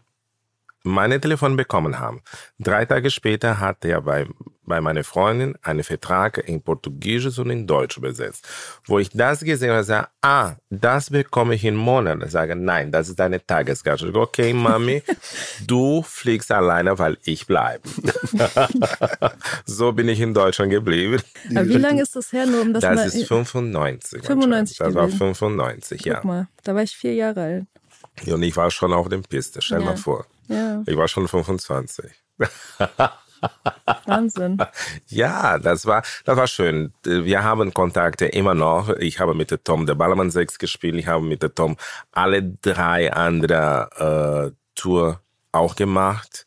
[0.84, 2.22] meine Telefon bekommen haben.
[2.58, 4.26] Drei Tage später hat er bei,
[4.64, 8.46] bei meiner Freundin einen Vertrag in Portugiesisch und in Deutsch übersetzt.
[8.84, 12.22] Wo ich das gesehen habe, sage, ah, das bekomme ich in Monat.
[12.24, 14.02] Ich sage, nein, das ist deine Tagesgast.
[14.02, 15.02] Ich sage, okay, Mami,
[15.66, 17.82] du fliegst alleine, weil ich bleibe.
[19.66, 21.20] so bin ich in Deutschland geblieben.
[21.50, 22.46] Aber wie lange ist das her?
[22.46, 24.24] Nur um das das ist 95.
[24.24, 26.14] 95 Das war 95, ja.
[26.16, 27.66] Guck mal, da war ich vier Jahre alt.
[28.32, 29.86] Und ich war schon auf dem Piste, stell Ja.
[29.86, 30.26] mal vor.
[30.48, 32.10] Ja, Ich war schon 25.
[34.06, 34.58] Wahnsinn.
[35.06, 36.92] Ja, das war, das war schön.
[37.04, 38.88] Wir haben Kontakte immer noch.
[38.96, 40.96] Ich habe mit der Tom der Ballermann 6 gespielt.
[40.96, 41.76] Ich habe mit der Tom
[42.10, 45.20] alle drei andere äh, Tour
[45.52, 46.44] auch gemacht.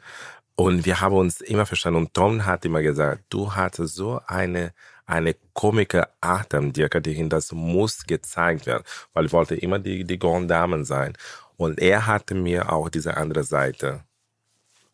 [0.56, 2.00] Und wir haben uns immer verstanden.
[2.00, 4.74] Und Tom hat immer gesagt, du hattest so eine,
[5.06, 8.84] eine komische Art am dir, Katrin, das muss gezeigt werden.
[9.14, 11.14] Weil ich wollte immer die, die Grand Damen sein.
[11.62, 14.04] Und er hatte mir auch diese andere Seite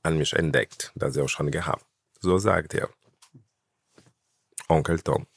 [0.03, 1.85] an mich entdeckt, das er auch schon gehabt.
[2.19, 2.89] So sagt er.
[4.67, 5.27] Onkel Tom.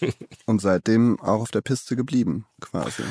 [0.44, 3.02] Und seitdem auch auf der Piste geblieben, quasi.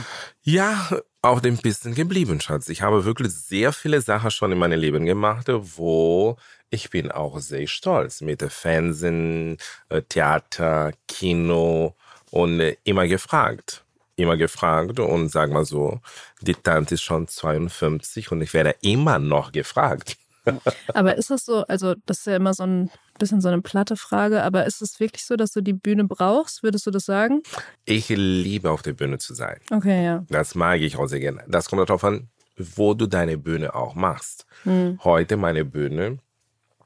[0.43, 0.87] Ja,
[1.23, 2.69] auf dem Pisten geblieben, Schatz.
[2.69, 6.37] Ich habe wirklich sehr viele Sachen schon in meinem Leben gemacht, wo
[6.69, 9.57] ich bin auch sehr stolz mit Fernsehen,
[9.89, 11.95] äh, Theater, Kino
[12.29, 13.83] und äh, immer gefragt.
[14.15, 15.99] Immer gefragt und sag mal so,
[16.41, 20.17] die Tante ist schon 52 und ich werde immer noch gefragt.
[20.93, 23.95] Aber ist das so, also das ist ja immer so ein bisschen so eine platte
[23.95, 26.63] Frage, aber ist es wirklich so, dass du die Bühne brauchst?
[26.63, 27.41] Würdest du das sagen?
[27.85, 29.59] Ich liebe auf der Bühne zu sein.
[29.71, 30.25] Okay, ja.
[30.29, 31.43] Das mag ich auch sehr gerne.
[31.47, 34.45] Das kommt darauf an, wo du deine Bühne auch machst.
[34.63, 34.99] Hm.
[35.03, 36.19] Heute meine Bühne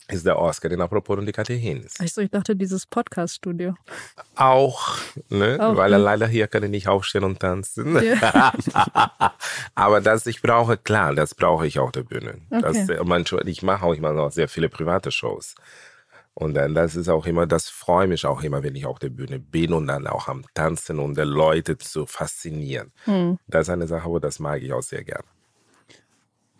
[0.10, 1.96] ist der Oscar in Apropos und die Katerines.
[2.02, 3.76] Ach so, ich dachte, dieses Podcast-Studio.
[4.36, 4.96] Auch,
[5.30, 5.58] ne?
[5.60, 5.98] Auch, weil ne?
[5.98, 8.02] leider hier kann ich nicht aufstehen und tanzen.
[8.02, 8.54] Ja.
[9.76, 12.36] Aber das ich brauche, klar, das brauche ich auf der Bühne.
[12.50, 12.94] Das, Okay.
[12.94, 15.56] äh, manchmal, ich mache auch immer noch sehr viele private Shows.
[16.34, 19.10] Und dann, das ist auch immer, das freut mich auch immer, wenn ich auf der
[19.10, 22.92] Bühne bin und dann auch am Tanzen und die Leute zu faszinieren.
[23.06, 23.40] Hm.
[23.48, 25.24] Das ist eine Sache, wo das mag ich auch sehr gern.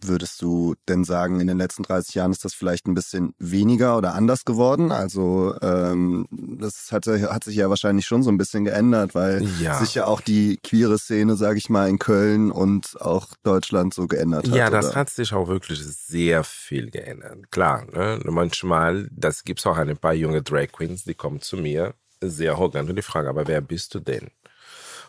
[0.02, 3.98] Würdest du denn sagen, in den letzten 30 Jahren ist das vielleicht ein bisschen weniger
[3.98, 4.92] oder anders geworden?
[4.92, 9.80] Also ähm, das hat, hat sich ja wahrscheinlich schon so ein bisschen geändert, weil Ja.
[9.80, 14.08] sich ja auch die queere Szene, sage ich mal, in Köln und auch Deutschland so
[14.08, 14.56] geändert hat.
[14.56, 14.96] Ja, das oder?
[14.96, 17.52] hat sich auch wirklich sehr viel geändert.
[17.52, 18.20] Klar, ne?
[18.26, 22.90] manchmal, das gibt's auch ein paar junge Drag Queens, die kommen zu mir, sehr arrogant
[22.90, 24.30] und die fragen, aber wer bist du denn?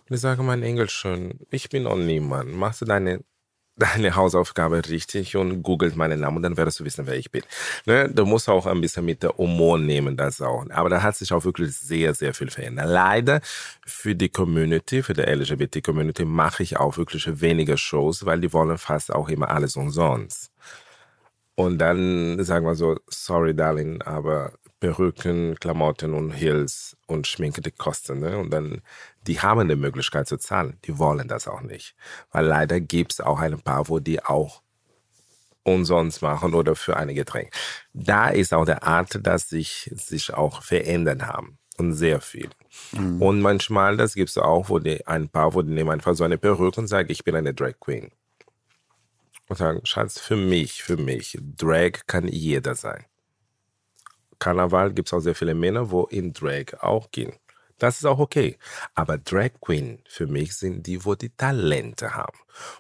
[0.09, 2.55] Und ich sage, mein Engelchen, ich bin auch niemand.
[2.55, 3.21] Machst du deine,
[3.79, 7.43] deine Hausaufgabe richtig und googelt meinen Namen und dann wirst du wissen, wer ich bin.
[7.87, 8.09] Ne?
[8.13, 10.65] Du musst auch ein bisschen mit der Humor nehmen, das auch.
[10.71, 12.89] Aber da hat sich auch wirklich sehr, sehr viel verändert.
[12.89, 13.41] Leider
[13.87, 18.79] für die Community, für die LGBT-Community mache ich auch wirklich weniger Shows, weil die wollen
[18.79, 20.51] fast auch immer alles umsonst.
[21.55, 27.71] Und dann sagen wir so, sorry, Darling, aber Perücken, Klamotten und Heels und Schminke, die
[27.71, 28.21] kosten.
[28.21, 28.39] Ne?
[28.39, 28.83] Und dann,
[29.27, 30.79] die haben die Möglichkeit zu zahlen.
[30.85, 31.95] Die wollen das auch nicht.
[32.31, 34.63] Weil leider gibt's auch ein paar, wo die auch
[35.65, 37.53] umsonst machen oder für eine Getränk.
[37.93, 41.59] Da ist auch der Art, dass sich, sich auch verändert haben.
[41.77, 42.51] Und sehr viel.
[43.21, 46.37] Und manchmal, das gibt's auch, wo die, ein paar, wo die nehmen einfach so eine
[46.37, 48.11] Perücke und sagen, ich bin eine Drag Queen.
[49.49, 53.05] Und sagen, Schatz, für mich, für mich, Drag kann jeder sein.
[54.39, 57.33] Karneval gibt es auch sehr viele Männer, wo in Drag auch gehen.
[57.79, 58.59] Das ist auch okay.
[58.95, 62.39] Aber Drag Queen für mich sind die, wo die Talente haben.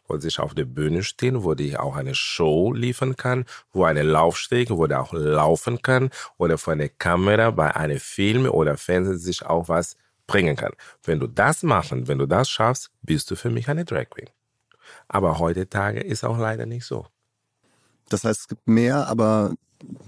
[0.09, 4.03] Wo sich auf der Bühne stehen, wo die auch eine Show liefern kann, wo eine
[4.03, 9.18] Laufstege, wo der auch laufen kann oder vor einer Kamera bei einem Film oder Fernsehen
[9.18, 10.73] sich auch was bringen kann.
[11.05, 14.29] Wenn du das machen, wenn du das schaffst, bist du für mich eine Drag Queen.
[15.07, 17.07] Aber heutzutage ist auch leider nicht so.
[18.09, 19.55] Das heißt, es gibt mehr, aber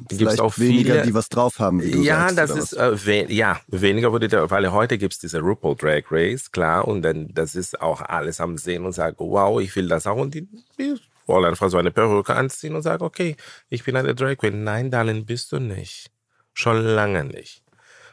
[0.09, 1.81] vielleicht auch weniger, viele, die was drauf haben.
[2.03, 5.41] Ja, sagst, das ist äh, we ja weniger würde der, weil heute gibt es diese
[5.41, 9.61] RuPaul Drag Race, klar, und dann das ist auch alles am Sehen und sagen, wow,
[9.61, 13.05] ich will das auch und die, die wollen einfach so eine Perücke anziehen und sagen,
[13.05, 13.37] okay,
[13.69, 14.65] ich bin eine Drag Queen.
[14.65, 16.11] Nein, Darling, bist du nicht.
[16.53, 17.63] Schon lange nicht.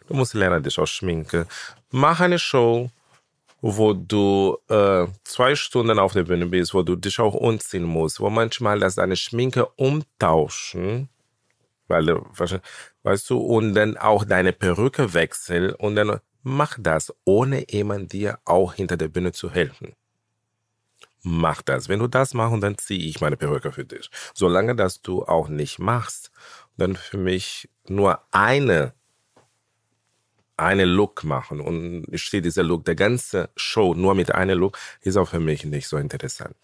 [0.08, 1.46] Du musst lernen, dich auch schminken.
[1.89, 2.89] Mach eine Show,
[3.62, 8.20] wo du äh, zwei Stunden auf der Bühne bist, wo du dich auch umziehen musst,
[8.20, 11.10] wo manchmal das deine Schminke umtauschen,
[11.88, 12.26] weil du,
[13.04, 18.39] weißt du, und dann auch deine Perücke wechseln und dann mach das, ohne jemand dir
[18.45, 19.93] auch hinter der Bühne zu helfen.
[21.23, 21.89] Mach das.
[21.89, 24.10] Wenn du das machst, dann ziehe ich meine Perücke für dich.
[24.34, 26.32] Solange das du auch nicht machst,
[26.78, 28.93] dann für mich nur eine
[30.58, 34.78] eine Look machen und ich stehe dieser Look, der ganze Show nur mit einem Look,
[35.02, 36.56] ist auch für mich nicht so interessant.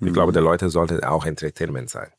[0.00, 0.12] Ich mhm.
[0.12, 2.12] glaube, der Leute sollte auch Entertainment sein.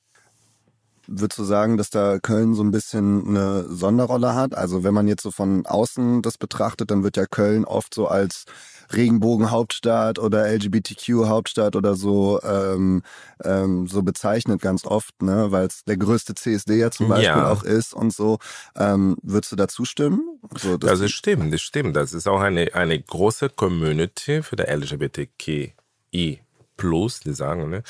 [1.08, 4.56] Würdest du sagen, dass da Köln so ein bisschen eine Sonderrolle hat?
[4.56, 8.08] Also wenn man jetzt so von außen das betrachtet, dann wird ja Köln oft so
[8.08, 8.46] als
[8.94, 13.02] Regenbogenhauptstadt oder LGBTQ-Hauptstadt oder so ähm,
[13.44, 17.52] ähm, so bezeichnet ganz oft, ne, weil es der größte CSD ja zum Beispiel ja.
[17.52, 18.40] auch ist und so.
[18.76, 20.40] Ähm, würdest du da zustimmen?
[20.58, 21.96] So, das also stimmt, das stimmt.
[21.96, 26.43] Das ist auch eine, eine große Community für der LGBTQI
[26.78, 27.84] Plus, die sagen, ne,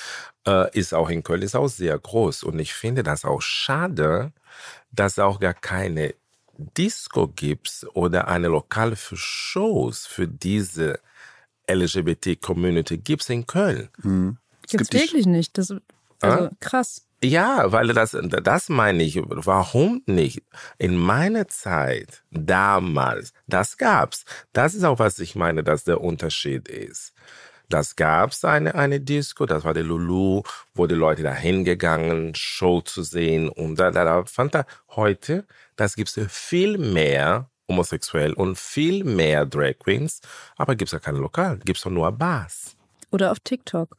[0.45, 2.43] äh, ist auch in Köln, ist auch sehr groß.
[2.43, 4.31] Und ich finde das auch schade,
[4.91, 6.13] dass auch gar keine
[6.57, 10.99] Disco gibt oder eine Lokale für Shows für diese
[11.69, 13.89] LGBT-Community gibt es in Köln.
[14.69, 15.57] Gibt es wirklich nicht.
[15.57, 15.73] Das,
[16.19, 16.49] also ah?
[16.59, 17.05] krass.
[17.23, 19.21] Ja, weil das, das meine ich.
[19.23, 20.43] Warum nicht?
[20.77, 24.25] In meiner Zeit, damals, das gab's.
[24.51, 27.13] Das ist auch, was ich meine, dass der Unterschied ist.
[27.69, 32.81] Das gab's eine, eine Disco, das war der Lulu, wo die Leute da hingegangen, Show
[32.81, 35.45] zu sehen und da, da, da fand er heute,
[35.75, 40.21] das gibt's viel mehr homosexuell und viel mehr Drag Queens,
[40.57, 42.75] aber gibt's ja keine Lokal, gibt's doch nur Bars.
[43.11, 43.97] Oder auf TikTok.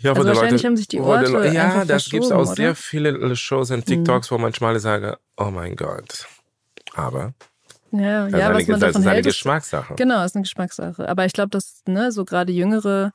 [0.00, 2.54] Ja, also wahrscheinlich Leute, haben sich die Orte Leute, Ja, das gibt es auch oder?
[2.54, 4.34] sehr viele Shows und TikToks, mhm.
[4.34, 6.26] wo manchmal sagen, oh mein Gott.
[6.94, 7.34] Aber
[7.90, 9.94] ja, das ja, was eine, man das ist eine Geschmackssache.
[9.96, 11.08] Genau, ist eine Geschmackssache.
[11.08, 13.12] Aber ich glaube, dass ne, so gerade jüngere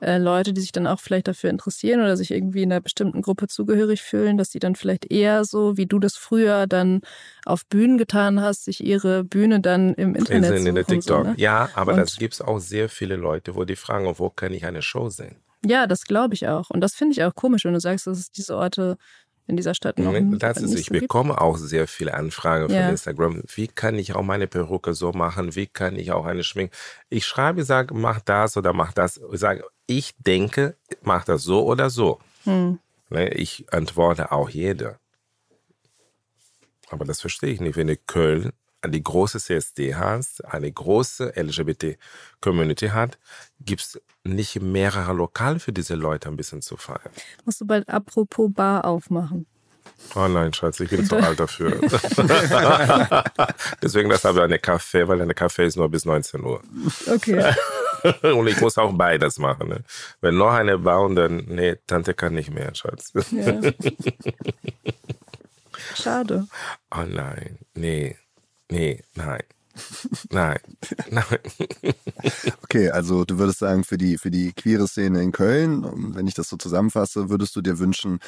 [0.00, 3.22] äh, Leute, die sich dann auch vielleicht dafür interessieren oder sich irgendwie in einer bestimmten
[3.22, 7.00] Gruppe zugehörig fühlen, dass sie dann vielleicht eher so, wie du das früher dann
[7.44, 10.66] auf Bühnen getan hast, sich ihre Bühne dann im Internet suchen.
[10.66, 11.24] In der TikTok.
[11.24, 11.34] So, ne?
[11.36, 14.52] Ja, aber Und, das gibt es auch sehr viele Leute, wo die fragen, wo kann
[14.52, 15.36] ich eine Show sehen?
[15.64, 16.70] Ja, das glaube ich auch.
[16.70, 18.98] Und das finde ich auch komisch, wenn du sagst, dass es diese Orte
[19.46, 20.12] in dieser Stadt noch.
[20.38, 21.40] Das ist, ich so bekomme gibt.
[21.40, 22.88] auch sehr viele Anfragen von ja.
[22.88, 23.42] Instagram.
[23.54, 25.54] Wie kann ich auch meine Perücke so machen?
[25.54, 26.76] Wie kann ich auch eine Schminke?
[27.08, 29.20] Ich schreibe, sage, mach das oder mach das.
[29.32, 32.18] Ich sage, ich denke, mach das so oder so.
[32.44, 32.80] Hm.
[33.08, 34.98] Ne, ich antworte auch jeder.
[36.90, 37.76] Aber das verstehe ich nicht.
[37.76, 38.52] Wenn du Köln
[38.84, 43.18] die große CSD hast, eine große LGBT-Community hat,
[43.60, 47.10] gibt es nicht mehrere Lokale für diese Leute ein bisschen zu feiern.
[47.44, 49.46] Musst du bald apropos Bar aufmachen.
[50.14, 51.80] Oh nein, Schatz, ich bin zu alt dafür.
[53.82, 56.62] Deswegen das habe ich eine Kaffee, weil eine Kaffee ist nur bis 19 Uhr.
[57.06, 57.54] Okay.
[58.22, 59.68] und ich muss auch beides machen.
[59.68, 59.84] Ne?
[60.20, 63.12] Wenn noch eine bauen, dann, nee, Tante kann nicht mehr, Schatz.
[63.30, 63.60] Ja.
[65.94, 66.46] Schade.
[66.94, 68.16] Oh nein, nee.
[68.70, 69.42] Nee, nein.
[70.30, 70.58] Nein,
[71.10, 71.38] nein.
[72.62, 76.34] Okay, also du würdest sagen, für die, für die queere Szene in Köln, wenn ich
[76.34, 78.20] das so zusammenfasse, würdest du dir wünschen,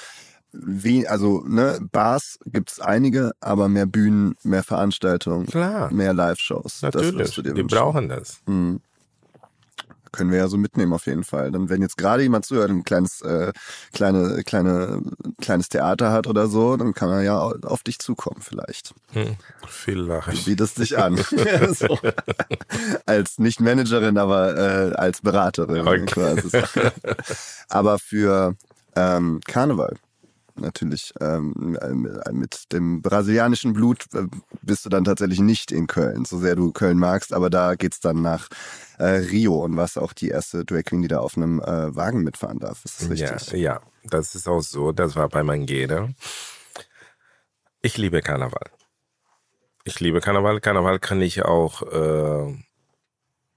[0.52, 5.92] wie, also ne, Bars gibt es einige, aber mehr Bühnen, mehr Veranstaltungen, Klar.
[5.92, 6.82] mehr Live-Shows.
[6.82, 8.40] Natürlich, das wir brauchen das.
[8.46, 8.80] Mhm.
[10.18, 11.52] Können wir ja so mitnehmen auf jeden Fall.
[11.52, 13.52] Dann, wenn jetzt gerade jemand zuhört, ein kleines, äh,
[13.92, 15.00] kleine, kleine,
[15.40, 18.96] kleines Theater hat oder so, dann kann er ja auf dich zukommen vielleicht.
[19.12, 19.36] Hm,
[19.68, 20.40] vielleicht.
[20.40, 21.16] Du bietest dich an.
[21.72, 22.00] so.
[23.06, 25.86] Als nicht Managerin, aber äh, als Beraterin.
[25.86, 26.40] Okay.
[27.68, 28.56] aber für
[28.96, 29.98] ähm, Karneval
[30.60, 34.24] natürlich ähm, äh, mit dem brasilianischen Blut äh,
[34.62, 38.00] bist du dann tatsächlich nicht in Köln, so sehr du Köln magst, aber da geht's
[38.00, 38.48] dann nach
[38.98, 42.22] äh, Rio und was auch die erste Drag Queen, die da auf einem äh, Wagen
[42.22, 42.84] mitfahren darf.
[42.84, 43.52] Ist das richtig?
[43.52, 44.92] Ja, ja, das ist auch so.
[44.92, 46.14] Das war bei Mangede.
[47.80, 48.70] Ich liebe Karneval.
[49.84, 50.60] Ich liebe Karneval.
[50.60, 52.54] Karneval kann ich auch äh,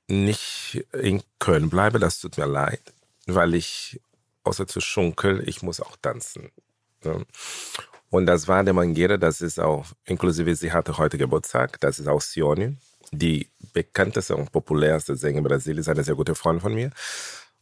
[0.07, 1.99] nicht in Köln bleiben.
[1.99, 2.81] Das tut mir leid,
[3.25, 3.99] weil ich
[4.43, 6.51] außer zu schunkeln, ich muss auch tanzen.
[8.09, 12.07] Und das war der Mangere, das ist auch, inklusive sie hatte heute Geburtstag, das ist
[12.07, 12.77] auch Sione,
[13.11, 16.91] die bekannteste und populärste Sängerin Brasiliens, eine sehr gute Freundin von mir.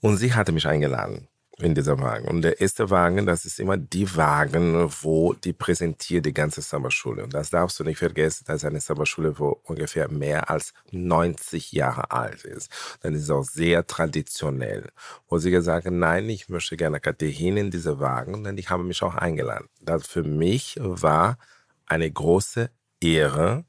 [0.02, 1.28] Und sie hatte mich eingeladen.
[1.61, 2.27] In dieser Wagen.
[2.27, 7.23] Und der erste Wagen, das ist immer die Wagen, wo die präsentiert die ganze Sommerschule.
[7.23, 11.71] Und das darfst du nicht vergessen, das ist eine Sommerschule, wo ungefähr mehr als 90
[11.71, 12.71] Jahre alt ist.
[13.01, 14.89] Dann ist es auch sehr traditionell.
[15.27, 18.43] Wo sie gesagt haben, nein, ich möchte gerne hin in diese Wagen.
[18.43, 19.67] Dann ich habe mich auch eingeladen.
[19.81, 21.37] Das für mich war
[21.85, 22.69] eine große
[23.01, 23.65] Ehre,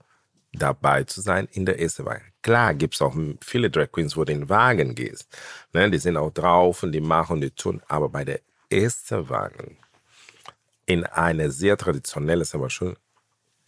[0.52, 2.24] dabei zu sein in der ersten Wagen.
[2.42, 5.28] Klar gibt es auch viele Drag Queens, wo du in den Wagen gehst.
[5.72, 7.82] Ne, die sind auch drauf und die machen und die tun.
[7.88, 8.40] Aber bei der
[8.70, 9.76] ersten Wagen
[10.86, 12.96] in eine sehr traditionelle Sommerschule,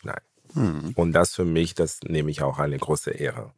[0.02, 0.20] nein.
[0.54, 0.92] Hm.
[0.96, 3.52] Und das für mich, das nehme ich auch eine große Ehre.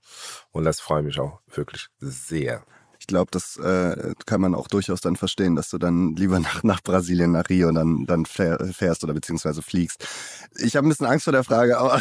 [0.52, 2.64] Und das freut mich auch wirklich sehr
[3.04, 6.62] ich glaube, das äh, kann man auch durchaus dann verstehen, dass du dann lieber nach,
[6.62, 10.08] nach Brasilien, nach Rio dann, dann fährst oder beziehungsweise fliegst.
[10.56, 12.00] Ich habe ein bisschen Angst vor der Frage, aber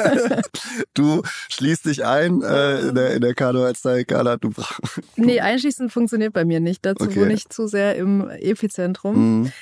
[0.94, 4.38] du schließt dich ein äh, in der, in der Kano als Carla.
[4.38, 4.50] Du
[5.16, 6.86] nee, einschließen funktioniert bei mir nicht.
[6.86, 7.20] Dazu okay.
[7.20, 9.42] wohne ich zu sehr im Epizentrum.
[9.42, 9.52] Mhm.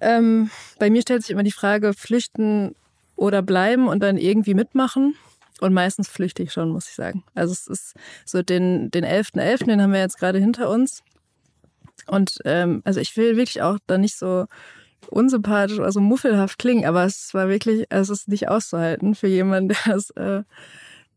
[0.00, 2.74] Ähm, bei mir stellt sich immer die Frage, flüchten
[3.16, 5.14] oder bleiben und dann irgendwie mitmachen.
[5.60, 7.24] Und meistens flüchte ich schon, muss ich sagen.
[7.34, 7.94] Also es ist
[8.24, 11.02] so den, den 11.11., .11., den haben wir jetzt gerade hinter uns.
[12.06, 14.46] Und ähm, also ich will wirklich auch da nicht so
[15.10, 19.68] unsympathisch oder so muffelhaft klingen, aber es war wirklich, es ist nicht auszuhalten für jemanden,
[19.84, 20.42] der, das, äh,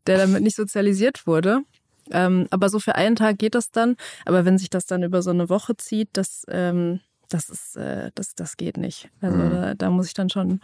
[0.06, 1.62] der damit nicht sozialisiert wurde.
[2.10, 3.96] Ähm, aber so für einen Tag geht das dann.
[4.24, 8.10] Aber wenn sich das dann über so eine Woche zieht, das, ähm, das ist, äh,
[8.14, 9.10] das, das geht nicht.
[9.20, 9.50] Also mhm.
[9.50, 10.60] da, da muss ich dann schon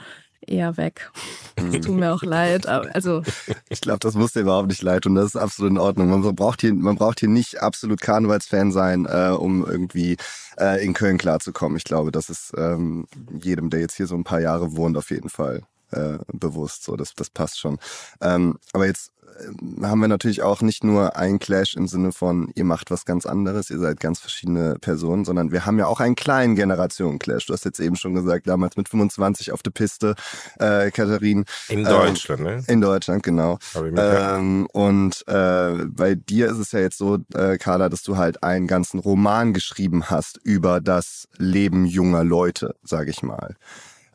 [0.49, 1.11] eher weg.
[1.57, 2.67] Es tut mir auch leid.
[2.67, 3.23] Also
[3.69, 6.09] ich glaube, das muss dir überhaupt nicht leid und das ist absolut in Ordnung.
[6.09, 10.17] Man braucht hier, man braucht hier nicht absolut Karnevalsfan sein, äh, um irgendwie
[10.59, 11.77] äh, in Köln klarzukommen.
[11.77, 13.07] Ich glaube, das ist ähm,
[13.41, 16.85] jedem, der jetzt hier so ein paar Jahre wohnt, auf jeden Fall äh, bewusst.
[16.85, 17.79] So, das, das passt schon.
[18.21, 22.51] Ähm, aber jetzt äh, haben wir natürlich auch nicht nur einen Clash im Sinne von,
[22.55, 26.01] ihr macht was ganz anderes, ihr seid ganz verschiedene Personen, sondern wir haben ja auch
[26.01, 27.47] einen kleinen Generationen-Clash.
[27.47, 30.15] Du hast jetzt eben schon gesagt, damals mit 25 auf der Piste,
[30.59, 31.45] äh, Katharin.
[31.69, 32.65] In ähm, Deutschland, ähm, ne?
[32.67, 33.59] In Deutschland, genau.
[33.75, 38.43] Ähm, und äh, bei dir ist es ja jetzt so, äh, Carla, dass du halt
[38.43, 43.57] einen ganzen Roman geschrieben hast über das Leben junger Leute, sage ich mal.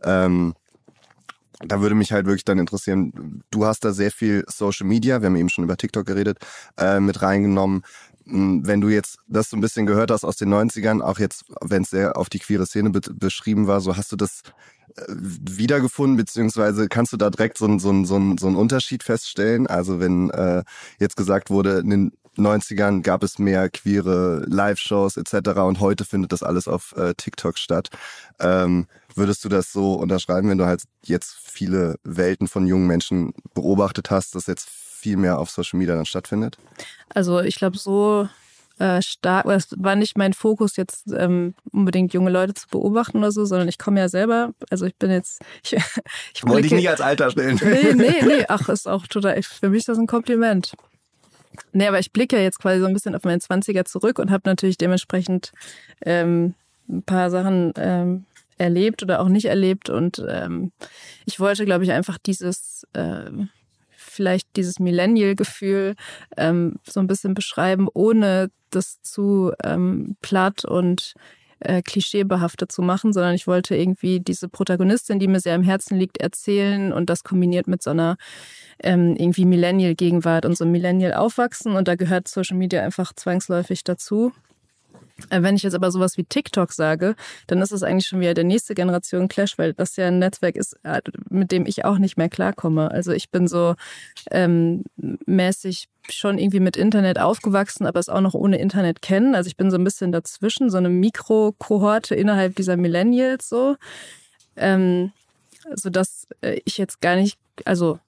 [0.03, 0.53] Ähm,
[1.59, 5.27] da würde mich halt wirklich dann interessieren, du hast da sehr viel Social Media, wir
[5.27, 6.39] haben eben schon über TikTok geredet,
[6.77, 7.83] äh, mit reingenommen.
[8.25, 11.45] Hm, wenn du jetzt das so ein bisschen gehört hast aus den 90ern, auch jetzt,
[11.61, 14.43] wenn es sehr auf die queere Szene be beschrieben war, so hast du das
[14.95, 18.55] äh, wiedergefunden, beziehungsweise kannst du da direkt so, ein, so, ein, so, ein, so einen
[18.55, 19.67] Unterschied feststellen?
[19.67, 20.63] Also wenn äh,
[20.99, 21.83] jetzt gesagt wurde,
[22.39, 25.59] 90ern gab es mehr queere Live-Shows etc.
[25.61, 27.89] und heute findet das alles auf äh, TikTok statt.
[28.39, 33.33] Ähm, würdest du das so unterschreiben, wenn du halt jetzt viele Welten von jungen Menschen
[33.53, 36.57] beobachtet hast, dass jetzt viel mehr auf Social Media dann stattfindet?
[37.13, 38.27] Also ich glaube, so
[38.79, 43.31] äh, stark, es war nicht mein Fokus, jetzt ähm, unbedingt junge Leute zu beobachten oder
[43.31, 45.41] so, sondern ich komme ja selber, also ich bin jetzt.
[45.63, 45.73] Ich,
[46.33, 47.59] ich wollte dich nicht als Alter stellen.
[47.61, 50.73] Nee, nee, nee, ach, ist auch total, für mich ist das ein Kompliment.
[51.71, 54.31] Nee, aber ich blicke ja jetzt quasi so ein bisschen auf meine 20er zurück und
[54.31, 55.51] habe natürlich dementsprechend
[56.05, 56.55] ähm,
[56.87, 58.25] ein paar Sachen ähm,
[58.57, 59.89] erlebt oder auch nicht erlebt.
[59.89, 60.71] Und ähm,
[61.25, 63.29] ich wollte, glaube ich, einfach dieses, äh,
[63.89, 65.95] vielleicht dieses Millennial-Gefühl
[66.37, 71.13] ähm, so ein bisschen beschreiben, ohne das zu ähm, platt und
[71.59, 75.97] äh, klischeebehaftet zu machen, sondern ich wollte irgendwie diese Protagonistin, die mir sehr am Herzen
[75.97, 78.17] liegt, erzählen und das kombiniert mit so einer
[78.81, 84.31] ähm, irgendwie Millennial-Gegenwart und so Millennial-Aufwachsen und da gehört Social Media einfach zwangsläufig dazu.
[85.29, 87.15] Äh, wenn ich jetzt aber sowas wie TikTok sage,
[87.47, 90.55] dann ist es eigentlich schon wieder der nächste Generation Clash, weil das ja ein Netzwerk
[90.55, 92.91] ist, äh, mit dem ich auch nicht mehr klarkomme.
[92.91, 93.75] Also ich bin so
[94.31, 99.35] ähm, mäßig schon irgendwie mit Internet aufgewachsen, aber es auch noch ohne Internet kennen.
[99.35, 103.75] Also ich bin so ein bisschen dazwischen, so eine Mikrokohorte innerhalb dieser Millennials so.
[104.55, 105.11] Ähm,
[105.75, 107.99] so dass äh, ich jetzt gar nicht, also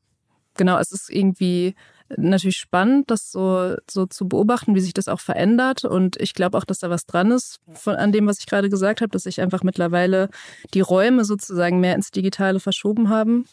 [0.55, 1.76] genau, es ist irgendwie
[2.18, 5.86] natürlich spannend, das so, so zu beobachten, wie sich das auch verändert.
[5.86, 8.70] Und ich glaube auch, dass da was dran ist von, an dem, was ich gerade
[8.70, 10.30] gesagt habe, dass sich einfach mittlerweile
[10.74, 13.45] die Räume sozusagen mehr ins Digitale verschoben haben.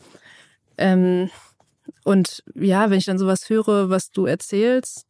[0.76, 1.30] Ähm,
[2.04, 5.06] und ja, wenn ich dann sowas höre, was du erzählst,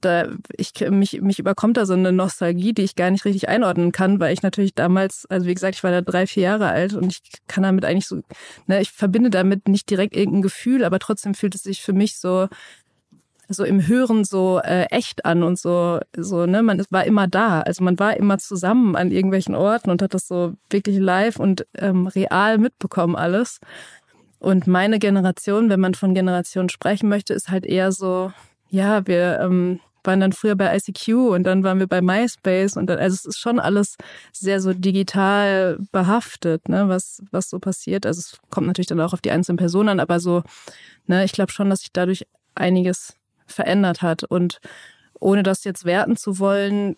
[0.00, 3.90] da ich mich mich überkommt da so eine Nostalgie, die ich gar nicht richtig einordnen
[3.90, 6.94] kann, weil ich natürlich damals, also wie gesagt, ich war da drei vier Jahre alt
[6.94, 8.20] und ich kann damit eigentlich so,
[8.66, 12.18] ne, ich verbinde damit nicht direkt irgendein Gefühl, aber trotzdem fühlt es sich für mich
[12.18, 12.48] so
[13.48, 17.60] so im Hören so äh, echt an und so, so, ne, man war immer da.
[17.62, 21.66] Also man war immer zusammen an irgendwelchen Orten und hat das so wirklich live und
[21.74, 23.60] ähm, real mitbekommen alles.
[24.38, 28.32] Und meine Generation, wenn man von Generation sprechen möchte, ist halt eher so,
[28.68, 32.86] ja, wir, ähm, waren dann früher bei ICQ und dann waren wir bei MySpace und
[32.88, 33.96] dann, also es ist schon alles
[34.32, 38.06] sehr so digital behaftet, ne, was, was so passiert.
[38.06, 40.42] Also es kommt natürlich dann auch auf die einzelnen Personen an, aber so,
[41.06, 43.17] ne, ich glaube schon, dass sich dadurch einiges
[43.48, 44.24] verändert hat.
[44.24, 44.60] Und
[45.20, 46.96] ohne das jetzt werten zu wollen,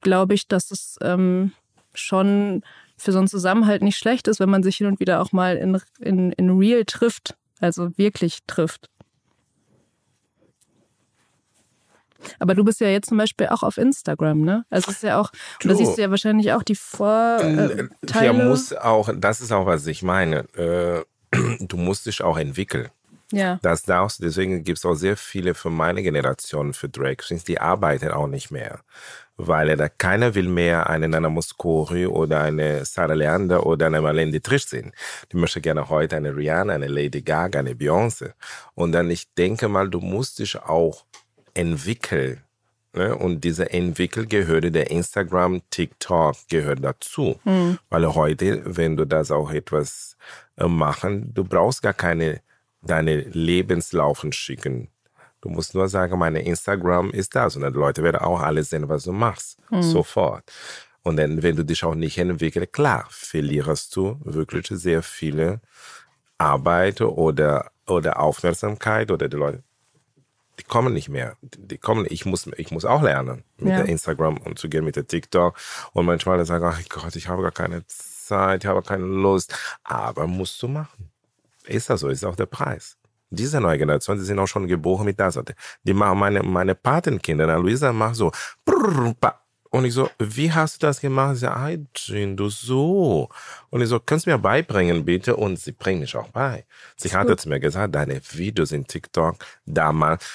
[0.00, 1.52] glaube ich, dass es ähm,
[1.94, 2.62] schon
[2.96, 5.56] für so einen Zusammenhalt nicht schlecht ist, wenn man sich hin und wieder auch mal
[5.56, 8.90] in, in, in real trifft, also wirklich trifft.
[12.38, 14.64] Aber du bist ja jetzt zum Beispiel auch auf Instagram, ne?
[14.68, 17.88] Also es ist ja auch, du, da siehst du ja wahrscheinlich auch die Vorteile.
[18.14, 20.40] Äh, ja, muss auch, das ist auch, was ich meine.
[20.54, 21.04] Äh,
[21.60, 22.90] du musst dich auch entwickeln.
[23.32, 23.58] Ja.
[23.62, 27.44] Das darfst du, deswegen gibt es auch sehr viele für meine Generation, für Drag Queens,
[27.44, 28.80] die arbeiten auch nicht mehr.
[29.36, 34.32] Weil da keiner will mehr eine Nana Muscuri oder eine Sarah Leander oder eine Marlene
[34.32, 34.92] Dietrich sehen.
[35.32, 38.32] Die möchte gerne heute eine Rihanna, eine Lady Gaga, eine Beyoncé.
[38.74, 41.04] Und dann, ich denke mal, du musst dich auch
[41.54, 42.42] entwickeln.
[42.92, 43.16] Ne?
[43.16, 47.38] Und diese Entwickel gehört der Instagram, TikTok gehört dazu.
[47.44, 47.78] Mhm.
[47.88, 50.16] Weil heute, wenn du das auch etwas
[50.56, 52.42] äh, machen, du brauchst gar keine
[52.82, 54.88] deine Lebenslaufen schicken.
[55.40, 57.56] Du musst nur sagen, meine Instagram ist das.
[57.56, 59.58] Und dann die Leute werden auch alles sehen, was du machst.
[59.70, 59.82] Mhm.
[59.82, 60.44] Sofort.
[61.02, 65.60] Und dann, wenn du dich auch nicht entwickelst, klar, verlierst du wirklich sehr viele
[66.36, 69.62] Arbeit oder, oder Aufmerksamkeit oder die Leute,
[70.58, 71.36] die kommen nicht mehr.
[71.40, 73.78] Die kommen, ich muss, ich muss auch lernen mit ja.
[73.78, 75.56] der Instagram umzugehen, mit der TikTok.
[75.92, 79.56] Und manchmal sagen, ach Gott, ich habe gar keine Zeit, ich habe keine Lust.
[79.84, 81.09] Aber musst du machen.
[81.66, 82.08] Ist das so?
[82.08, 82.96] Ist auch der Preis.
[83.32, 85.38] Diese neue Generation, die sind auch schon geboren mit das.
[85.84, 88.32] Die machen meine, meine Patenkinder, Luisa macht so.
[89.72, 91.36] Und ich so, wie hast du das gemacht?
[91.36, 93.28] Sie sagt, du so.
[93.70, 95.36] Und ich so, kannst du mir beibringen, bitte?
[95.36, 96.66] Und sie bringt mich auch bei.
[96.96, 100.26] Sie hat zu mir gesagt, deine Videos in TikTok damals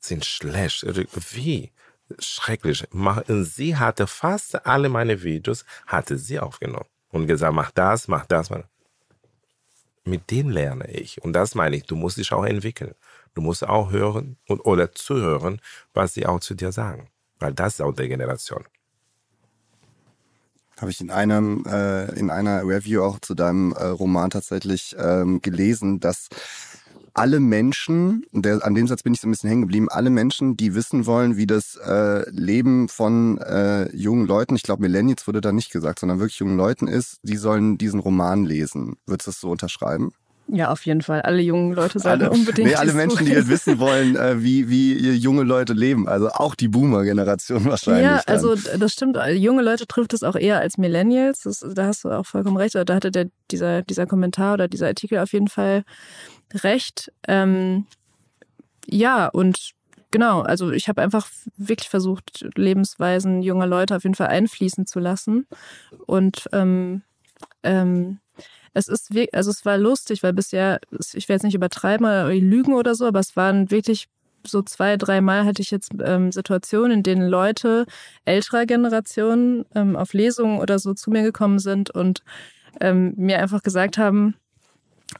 [0.00, 0.86] sind schlecht.
[1.34, 1.72] Wie?
[2.18, 2.86] Schrecklich.
[3.28, 6.86] Sie hatte fast alle meine Videos, hatte sie aufgenommen.
[7.10, 8.68] Und gesagt, mach das, mach das, mach das
[10.04, 11.22] mit dem lerne ich.
[11.22, 12.94] Und das meine ich, du musst dich auch entwickeln.
[13.34, 15.60] Du musst auch hören und, oder zuhören,
[15.92, 17.08] was sie auch zu dir sagen.
[17.38, 18.64] Weil das ist auch der Generation.
[20.78, 25.40] Habe ich in einem äh, in einer Review auch zu deinem äh, Roman tatsächlich ähm,
[25.40, 26.28] gelesen, dass
[27.14, 30.56] alle Menschen, der, an dem Satz bin ich so ein bisschen hängen geblieben, alle Menschen,
[30.56, 35.40] die wissen wollen, wie das äh, Leben von äh, jungen Leuten, ich glaube Millennials wurde
[35.40, 38.96] da nicht gesagt, sondern wirklich jungen Leuten ist, die sollen diesen Roman lesen.
[39.06, 40.12] Würdest du das so unterschreiben?
[40.46, 41.22] Ja, auf jeden Fall.
[41.22, 42.68] Alle jungen Leute sollten alle, unbedingt.
[42.68, 46.06] Nee, alle Menschen, die halt wissen wollen, äh, wie, wie junge Leute leben.
[46.06, 48.04] Also auch die Boomer-Generation wahrscheinlich.
[48.04, 48.34] Ja, dann.
[48.34, 49.18] also das stimmt.
[49.32, 51.40] Junge Leute trifft es auch eher als Millennials.
[51.40, 52.74] Das, da hast du auch vollkommen recht.
[52.74, 55.84] Da hatte der, dieser, dieser Kommentar oder dieser Artikel auf jeden Fall
[56.52, 57.10] recht.
[57.26, 57.86] Ähm,
[58.86, 59.72] ja, und
[60.10, 61.26] genau, also ich habe einfach
[61.56, 65.46] wirklich versucht, Lebensweisen junger Leute auf jeden Fall einfließen zu lassen.
[66.06, 67.02] Und ähm,
[67.62, 68.18] ähm,
[68.72, 70.80] es ist also es war lustig, weil bisher,
[71.12, 74.08] ich will jetzt nicht übertreiben oder lügen oder so, aber es waren wirklich
[74.46, 77.86] so zwei, dreimal hatte ich jetzt ähm, Situationen, in denen Leute
[78.24, 82.22] älterer Generationen ähm, auf Lesungen oder so zu mir gekommen sind und
[82.80, 84.34] ähm, mir einfach gesagt haben,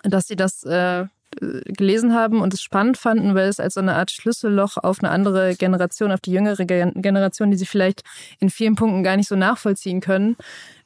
[0.03, 1.07] dass sie das äh,
[1.41, 5.11] gelesen haben und es spannend fanden, weil es als so eine Art Schlüsselloch auf eine
[5.11, 8.03] andere Generation, auf die jüngere Generation, die sie vielleicht
[8.39, 10.37] in vielen Punkten gar nicht so nachvollziehen können,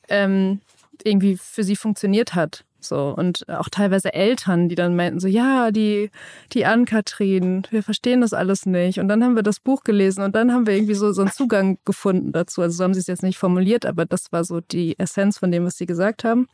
[0.08, 0.60] ähm,
[1.04, 2.64] irgendwie für sie funktioniert hat.
[2.80, 6.10] So, und auch teilweise Eltern, die dann meinten so, ja, die,
[6.52, 9.00] die Ann-Kathrin, wir verstehen das alles nicht.
[9.00, 11.32] Und dann haben wir das Buch gelesen und dann haben wir irgendwie so, so einen
[11.32, 12.62] Zugang gefunden dazu.
[12.62, 15.50] Also so haben sie es jetzt nicht formuliert, aber das war so die Essenz von
[15.50, 16.46] dem, was sie gesagt haben.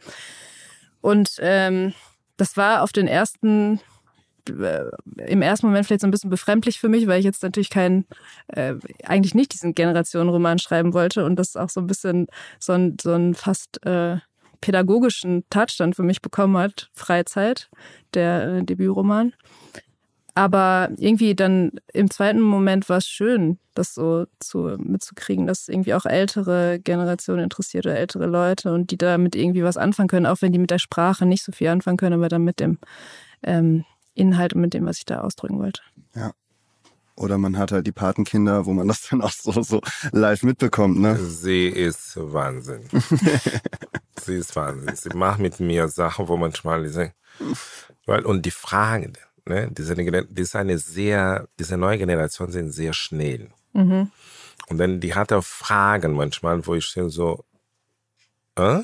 [1.02, 1.92] Und ähm,
[2.38, 3.80] das war auf den ersten
[4.48, 4.84] äh,
[5.26, 8.06] im ersten Moment vielleicht so ein bisschen befremdlich für mich, weil ich jetzt natürlich keinen,
[8.48, 8.74] äh,
[9.04, 12.26] eigentlich nicht diesen Generationenroman schreiben wollte und das auch so ein bisschen
[12.58, 14.18] so ein, so ein fast äh,
[14.64, 17.68] pädagogischen Touch dann für mich bekommen hat, Freizeit,
[18.14, 19.34] der äh, Debütroman.
[20.34, 25.92] Aber irgendwie dann im zweiten Moment war es schön, das so zu, mitzukriegen, dass irgendwie
[25.92, 30.40] auch ältere Generationen interessiert oder ältere Leute und die damit irgendwie was anfangen können, auch
[30.40, 32.78] wenn die mit der Sprache nicht so viel anfangen können, aber dann mit dem
[33.42, 33.84] ähm,
[34.14, 35.82] Inhalt und mit dem, was ich da ausdrücken wollte.
[36.14, 36.32] Ja.
[37.16, 40.98] Oder man hat halt die Patenkinder, wo man das dann auch so, so live mitbekommt,
[40.98, 41.16] ne?
[41.16, 42.88] Sie ist Wahnsinn.
[44.20, 44.96] Sie ist Wahnsinn.
[44.96, 47.12] Sie macht mit mir Sachen, wo manchmal diese,
[48.06, 49.12] weil, und die Fragen,
[49.44, 53.50] ne, diese, diese eine sehr, diese neue Generation sind sehr schnell.
[53.72, 54.10] Mhm.
[54.68, 57.44] Und dann, die hat auch Fragen manchmal, wo ich so,
[58.56, 58.82] äh?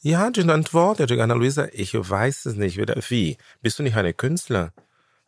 [0.00, 2.78] Ja, die antwortet, Anna-Luisa, ich weiß es nicht.
[2.78, 3.38] Wie?
[3.60, 4.72] Bist du nicht eine Künstler?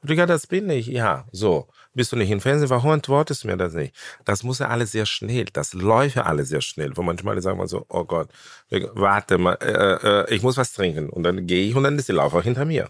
[0.04, 1.26] Ja, das bin ich, ja.
[1.32, 1.68] So.
[1.94, 2.70] Bist du nicht im Fernsehen?
[2.70, 3.94] Warum antwortest du mir das nicht?
[4.24, 5.46] Das muss ja alles sehr schnell.
[5.52, 6.96] Das läuft ja alles sehr schnell.
[6.96, 8.28] Wo manchmal sagen wir so, oh Gott,
[8.70, 11.10] warte mal, äh, äh, ich muss was trinken.
[11.10, 12.88] Und dann gehe ich und dann ist die Laufer hinter mir.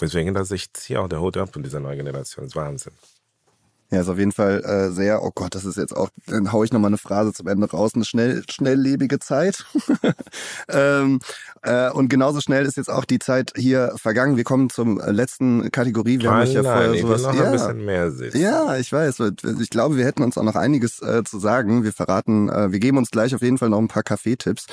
[0.00, 2.44] Deswegen, dass ich ziehe auch der Hut ab von dieser neuen Generation.
[2.44, 2.92] Das ist Wahnsinn.
[3.90, 6.64] Ja, ist auf jeden Fall äh, sehr, oh Gott, das ist jetzt auch, dann haue
[6.64, 9.64] ich nochmal eine Phrase zum Ende raus, eine schnell, schnelllebige Zeit.
[10.68, 11.20] ähm,
[11.62, 14.36] äh, und genauso schnell ist jetzt auch die Zeit hier vergangen.
[14.36, 16.18] Wir kommen zum letzten Kategorie.
[16.18, 17.22] Wir nein, haben euch ja vorher ich sowas.
[17.22, 18.40] will noch ja, ein bisschen mehr sitzen.
[18.40, 19.22] ja, ich weiß.
[19.60, 21.84] Ich glaube, wir hätten uns auch noch einiges äh, zu sagen.
[21.84, 24.66] Wir verraten, äh, wir geben uns gleich auf jeden Fall noch ein paar Kaffeetipps.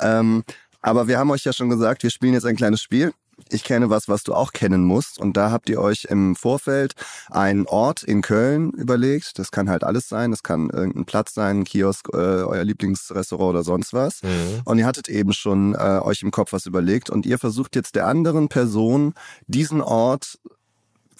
[0.00, 0.42] Ähm,
[0.80, 3.12] aber wir haben euch ja schon gesagt, wir spielen jetzt ein kleines Spiel
[3.50, 5.18] ich kenne was, was du auch kennen musst.
[5.18, 6.94] Und da habt ihr euch im Vorfeld
[7.30, 9.38] einen Ort in Köln überlegt.
[9.38, 10.30] Das kann halt alles sein.
[10.30, 14.22] Das kann irgendein Platz sein, ein Kiosk, äh, euer Lieblingsrestaurant oder sonst was.
[14.22, 14.62] Mhm.
[14.64, 17.10] Und ihr hattet eben schon äh, euch im Kopf was überlegt.
[17.10, 19.14] Und ihr versucht jetzt der anderen Person
[19.46, 20.38] diesen Ort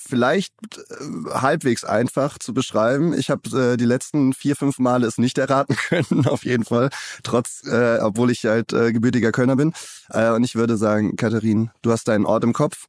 [0.06, 3.12] vielleicht äh, halbwegs einfach zu beschreiben.
[3.12, 6.90] Ich habe äh, die letzten vier, fünf Male es nicht erraten können, auf jeden Fall,
[7.22, 9.72] trotz, äh, obwohl ich halt äh, gebürtiger Kölner bin.
[10.10, 12.86] Äh, und ich würde sagen, Katharin, du hast deinen Ort im Kopf.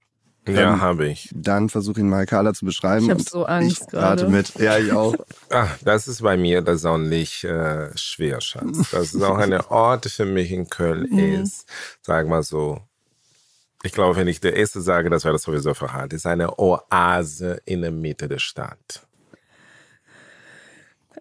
[0.47, 1.29] Ja, ähm, habe ich.
[1.33, 3.05] Dann versuche ihn mal Carla zu beschreiben.
[3.05, 4.27] Ich habe so Angst gerade.
[4.27, 4.53] mit.
[4.59, 5.15] Ja, ich auch.
[5.49, 8.91] Ach, das ist bei mir das auch nicht äh, schwer, Schatz.
[8.91, 11.41] Das ist auch eine Ort für mich in Köln mhm.
[11.41, 11.67] ist,
[12.01, 12.81] sag mal so,
[13.85, 16.15] ich glaube, wenn ich der Erste sage, das wäre das sowieso verraten.
[16.15, 19.05] Es ist eine Oase in der Mitte der Stadt.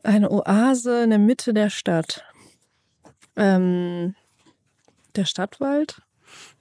[0.02, 2.24] Eine Oase in der Mitte der Stadt.
[3.36, 4.14] Ähm,
[5.16, 6.02] der Stadtwald?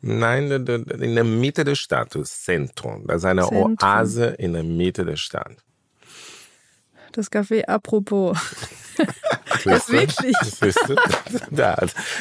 [0.02, 3.06] Nein, in der Mitte der Stadt, das Zentrum.
[3.08, 3.78] Das ist eine Zentrum.
[3.82, 5.58] Oase in der Mitte der Stadt.
[7.12, 8.38] Das Café apropos.
[9.66, 10.36] Das wirklich.
[11.52, 11.78] Da,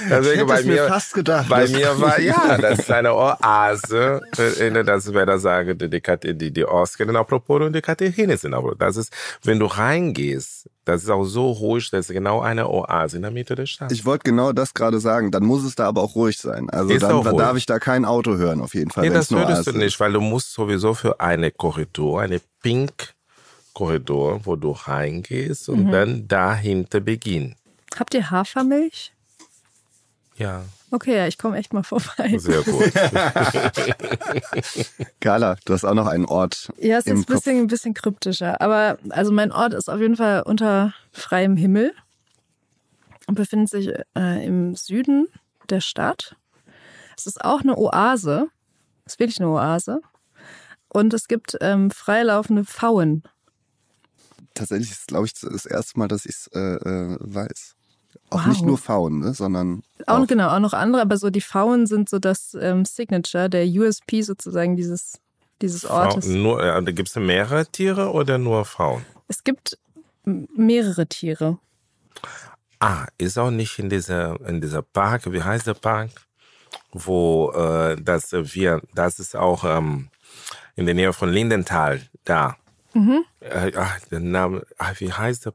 [0.09, 1.49] deswegen bei mir, fast gedacht.
[1.49, 6.65] Bei mir war, ja, das ist eine Oase, äh, das das sagen, die, die, die
[6.65, 8.79] Oscar apropos und die Katharine sind apropos.
[8.79, 9.13] Das ist,
[9.43, 13.31] wenn du reingehst, das ist auch so ruhig, das ist genau eine Oase in der
[13.31, 13.93] Mitte der Stadt.
[13.93, 15.31] Ich wollte genau das gerade sagen.
[15.31, 16.69] Dann muss es da aber auch ruhig sein.
[16.71, 19.09] Also ist dann, dann darf ich da kein Auto hören, auf jeden Fall.
[19.09, 23.15] Nee, das würdest du nicht, weil du musst sowieso für eine Korridor, eine Pink
[23.75, 25.91] Korridor, wo du reingehst und mhm.
[25.91, 27.57] dann dahinter beginnen.
[27.99, 29.13] Habt ihr Hafermilch?
[30.37, 30.63] Ja.
[30.91, 32.37] Okay, ja, ich komme echt mal vorbei.
[32.37, 32.93] Sehr gut.
[35.21, 36.71] Carla, du hast auch noch einen Ort.
[36.79, 38.61] Ja, es ist ein bisschen, ein bisschen kryptischer.
[38.61, 41.95] Aber also mein Ort ist auf jeden Fall unter freiem Himmel
[43.27, 45.29] und befindet sich äh, im Süden
[45.71, 46.37] der Stadt.
[47.17, 48.49] Es ist auch eine Oase.
[49.07, 50.03] Es ist wirklich eine Oase.
[50.89, 53.23] Und es gibt ähm, freilaufende Pfauen
[54.55, 57.75] tatsächlich ist, glaube ich, das erste Mal, dass ich es äh, äh, weiß.
[58.31, 58.47] Auch wow.
[58.47, 59.83] nicht nur Faun, ne, sondern.
[60.07, 63.49] Auch, auch, genau, auch noch andere, aber so die Faun sind so das ähm, Signature,
[63.49, 65.21] der USP sozusagen dieses,
[65.61, 66.27] dieses Ortes.
[66.27, 69.05] Faun, nur, äh, gibt es mehrere Tiere oder nur Faun?
[69.29, 69.79] Es gibt
[70.25, 71.59] mehrere Tiere.
[72.81, 76.11] Ah, ist auch nicht in dieser, in dieser Park, wie heißt der Park?
[76.93, 80.09] Wo äh, das wir, das ist auch ähm,
[80.75, 82.57] in der Nähe von Lindenthal da.
[82.95, 83.25] Mhm.
[83.41, 85.55] Äh, ach, der Name, ach, wie heißt der?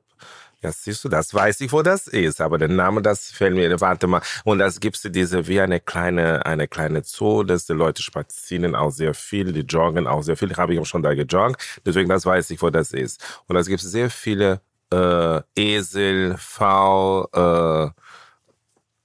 [0.64, 3.80] Ja, siehst du, das weiß ich, wo das ist, aber der Name, das fällt mir,
[3.80, 4.22] warte mal.
[4.44, 8.90] Und das gibt's diese, wie eine kleine, eine kleine Zoo, dass die Leute spazieren auch
[8.90, 10.56] sehr viel, die joggen auch sehr viel.
[10.58, 13.24] Habe ich auch schon da gejoggt, deswegen das weiß ich, wo das ist.
[13.46, 14.62] Und das gibt sehr viele
[14.92, 17.90] äh, Esel, V, äh,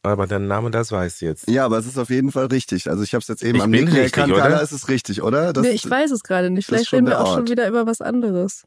[0.03, 1.49] aber der Name, das weiß ich jetzt.
[1.49, 2.91] Ja, aber es ist auf jeden Fall richtig.
[2.91, 4.35] Also ich habe es jetzt eben ich am Nicken erkannt.
[4.35, 5.53] Carla, ist es richtig, oder?
[5.53, 6.67] Das, nee, ich weiß es gerade nicht.
[6.67, 7.35] Vielleicht reden wir auch Ort.
[7.37, 8.65] schon wieder über was anderes.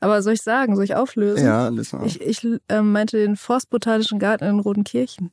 [0.00, 1.44] Aber soll ich sagen, soll ich auflösen?
[1.44, 5.30] Ja, listen Ich, ich äh, meinte den Forstbotanischen Garten in Rodenkirchen.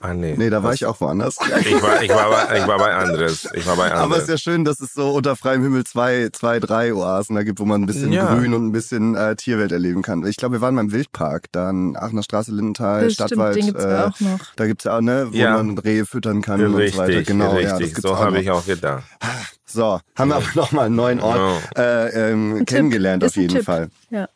[0.00, 0.34] Ah, nee.
[0.36, 1.38] Nee, da war ich auch woanders.
[1.60, 3.48] Ich war, ich war, bei, ich war bei anderes.
[3.54, 4.00] Ich war bei anderes.
[4.04, 7.36] Aber es ist ja schön, dass es so unter freiem Himmel zwei, zwei, drei Oasen
[7.36, 8.34] da gibt, wo man ein bisschen ja.
[8.34, 10.26] Grün und ein bisschen äh, Tierwelt erleben kann.
[10.26, 13.54] Ich glaube, wir waren beim Wildpark, dann Aachener Straße, Lindenthal, das Stadtwald.
[13.54, 14.54] Stimmt, den gibt's äh, auch noch.
[14.56, 15.56] Da gibt's ja auch, ne, wo ja.
[15.56, 17.22] man Rehe füttern kann richtig, und so weiter.
[17.22, 17.94] Genau, richtig.
[17.94, 19.04] ja, so habe ich auch gedacht.
[19.66, 21.82] So, haben wir aber nochmal einen neuen Ort no.
[21.82, 23.30] äh, ähm, kennengelernt Tipp.
[23.30, 23.88] auf jeden Fall.
[24.10, 24.28] Ja.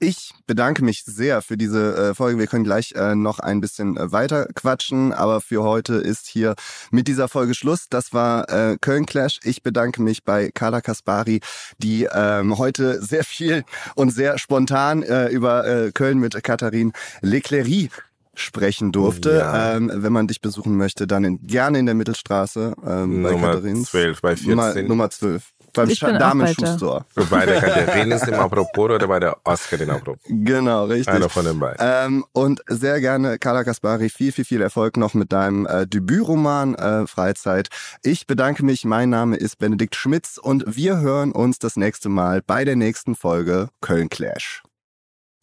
[0.00, 2.38] Ich bedanke mich sehr für diese äh, Folge.
[2.38, 6.54] Wir können gleich äh, noch ein bisschen äh, weiter quatschen, aber für heute ist hier
[6.92, 7.88] mit dieser Folge Schluss.
[7.90, 8.46] Das war
[8.80, 9.40] Köln Clash.
[9.42, 11.40] Ich bedanke mich bei Carla Kaspari,
[11.78, 17.90] die ähm, heute sehr viel und sehr spontan über Köln mit Katharin Leclerc
[18.34, 19.38] sprechen durfte.
[19.38, 19.76] Ja.
[19.76, 23.46] Ähm, wenn man dich besuchen möchte, dann in, gerne in der Mittelstraße ähm, bei Nummer
[23.48, 23.84] Katharin.
[23.84, 24.50] 12, bei 14.
[24.50, 25.52] Nummer, Nummer 12.
[25.78, 27.04] beim ich bin auch Damen-Schuhstore.
[27.30, 30.22] Bei der Katharina im Apropos oder bei der Oscar in Apropos?
[30.28, 31.14] Genau, richtig.
[31.14, 31.78] Einer von den beiden.
[31.80, 36.74] Ähm, und sehr gerne, Carla Kaspari, viel, viel, viel Erfolg noch mit deinem äh, Debütroman
[36.74, 37.68] äh, Freizeit.
[38.02, 42.42] Ich bedanke mich, mein Name ist Benedikt Schmitz und wir hören uns das nächste Mal
[42.42, 44.62] bei der nächsten Folge Köln Clash.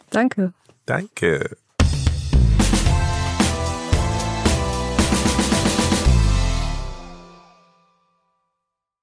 [0.10, 0.54] Danke.
[0.86, 1.58] Danke.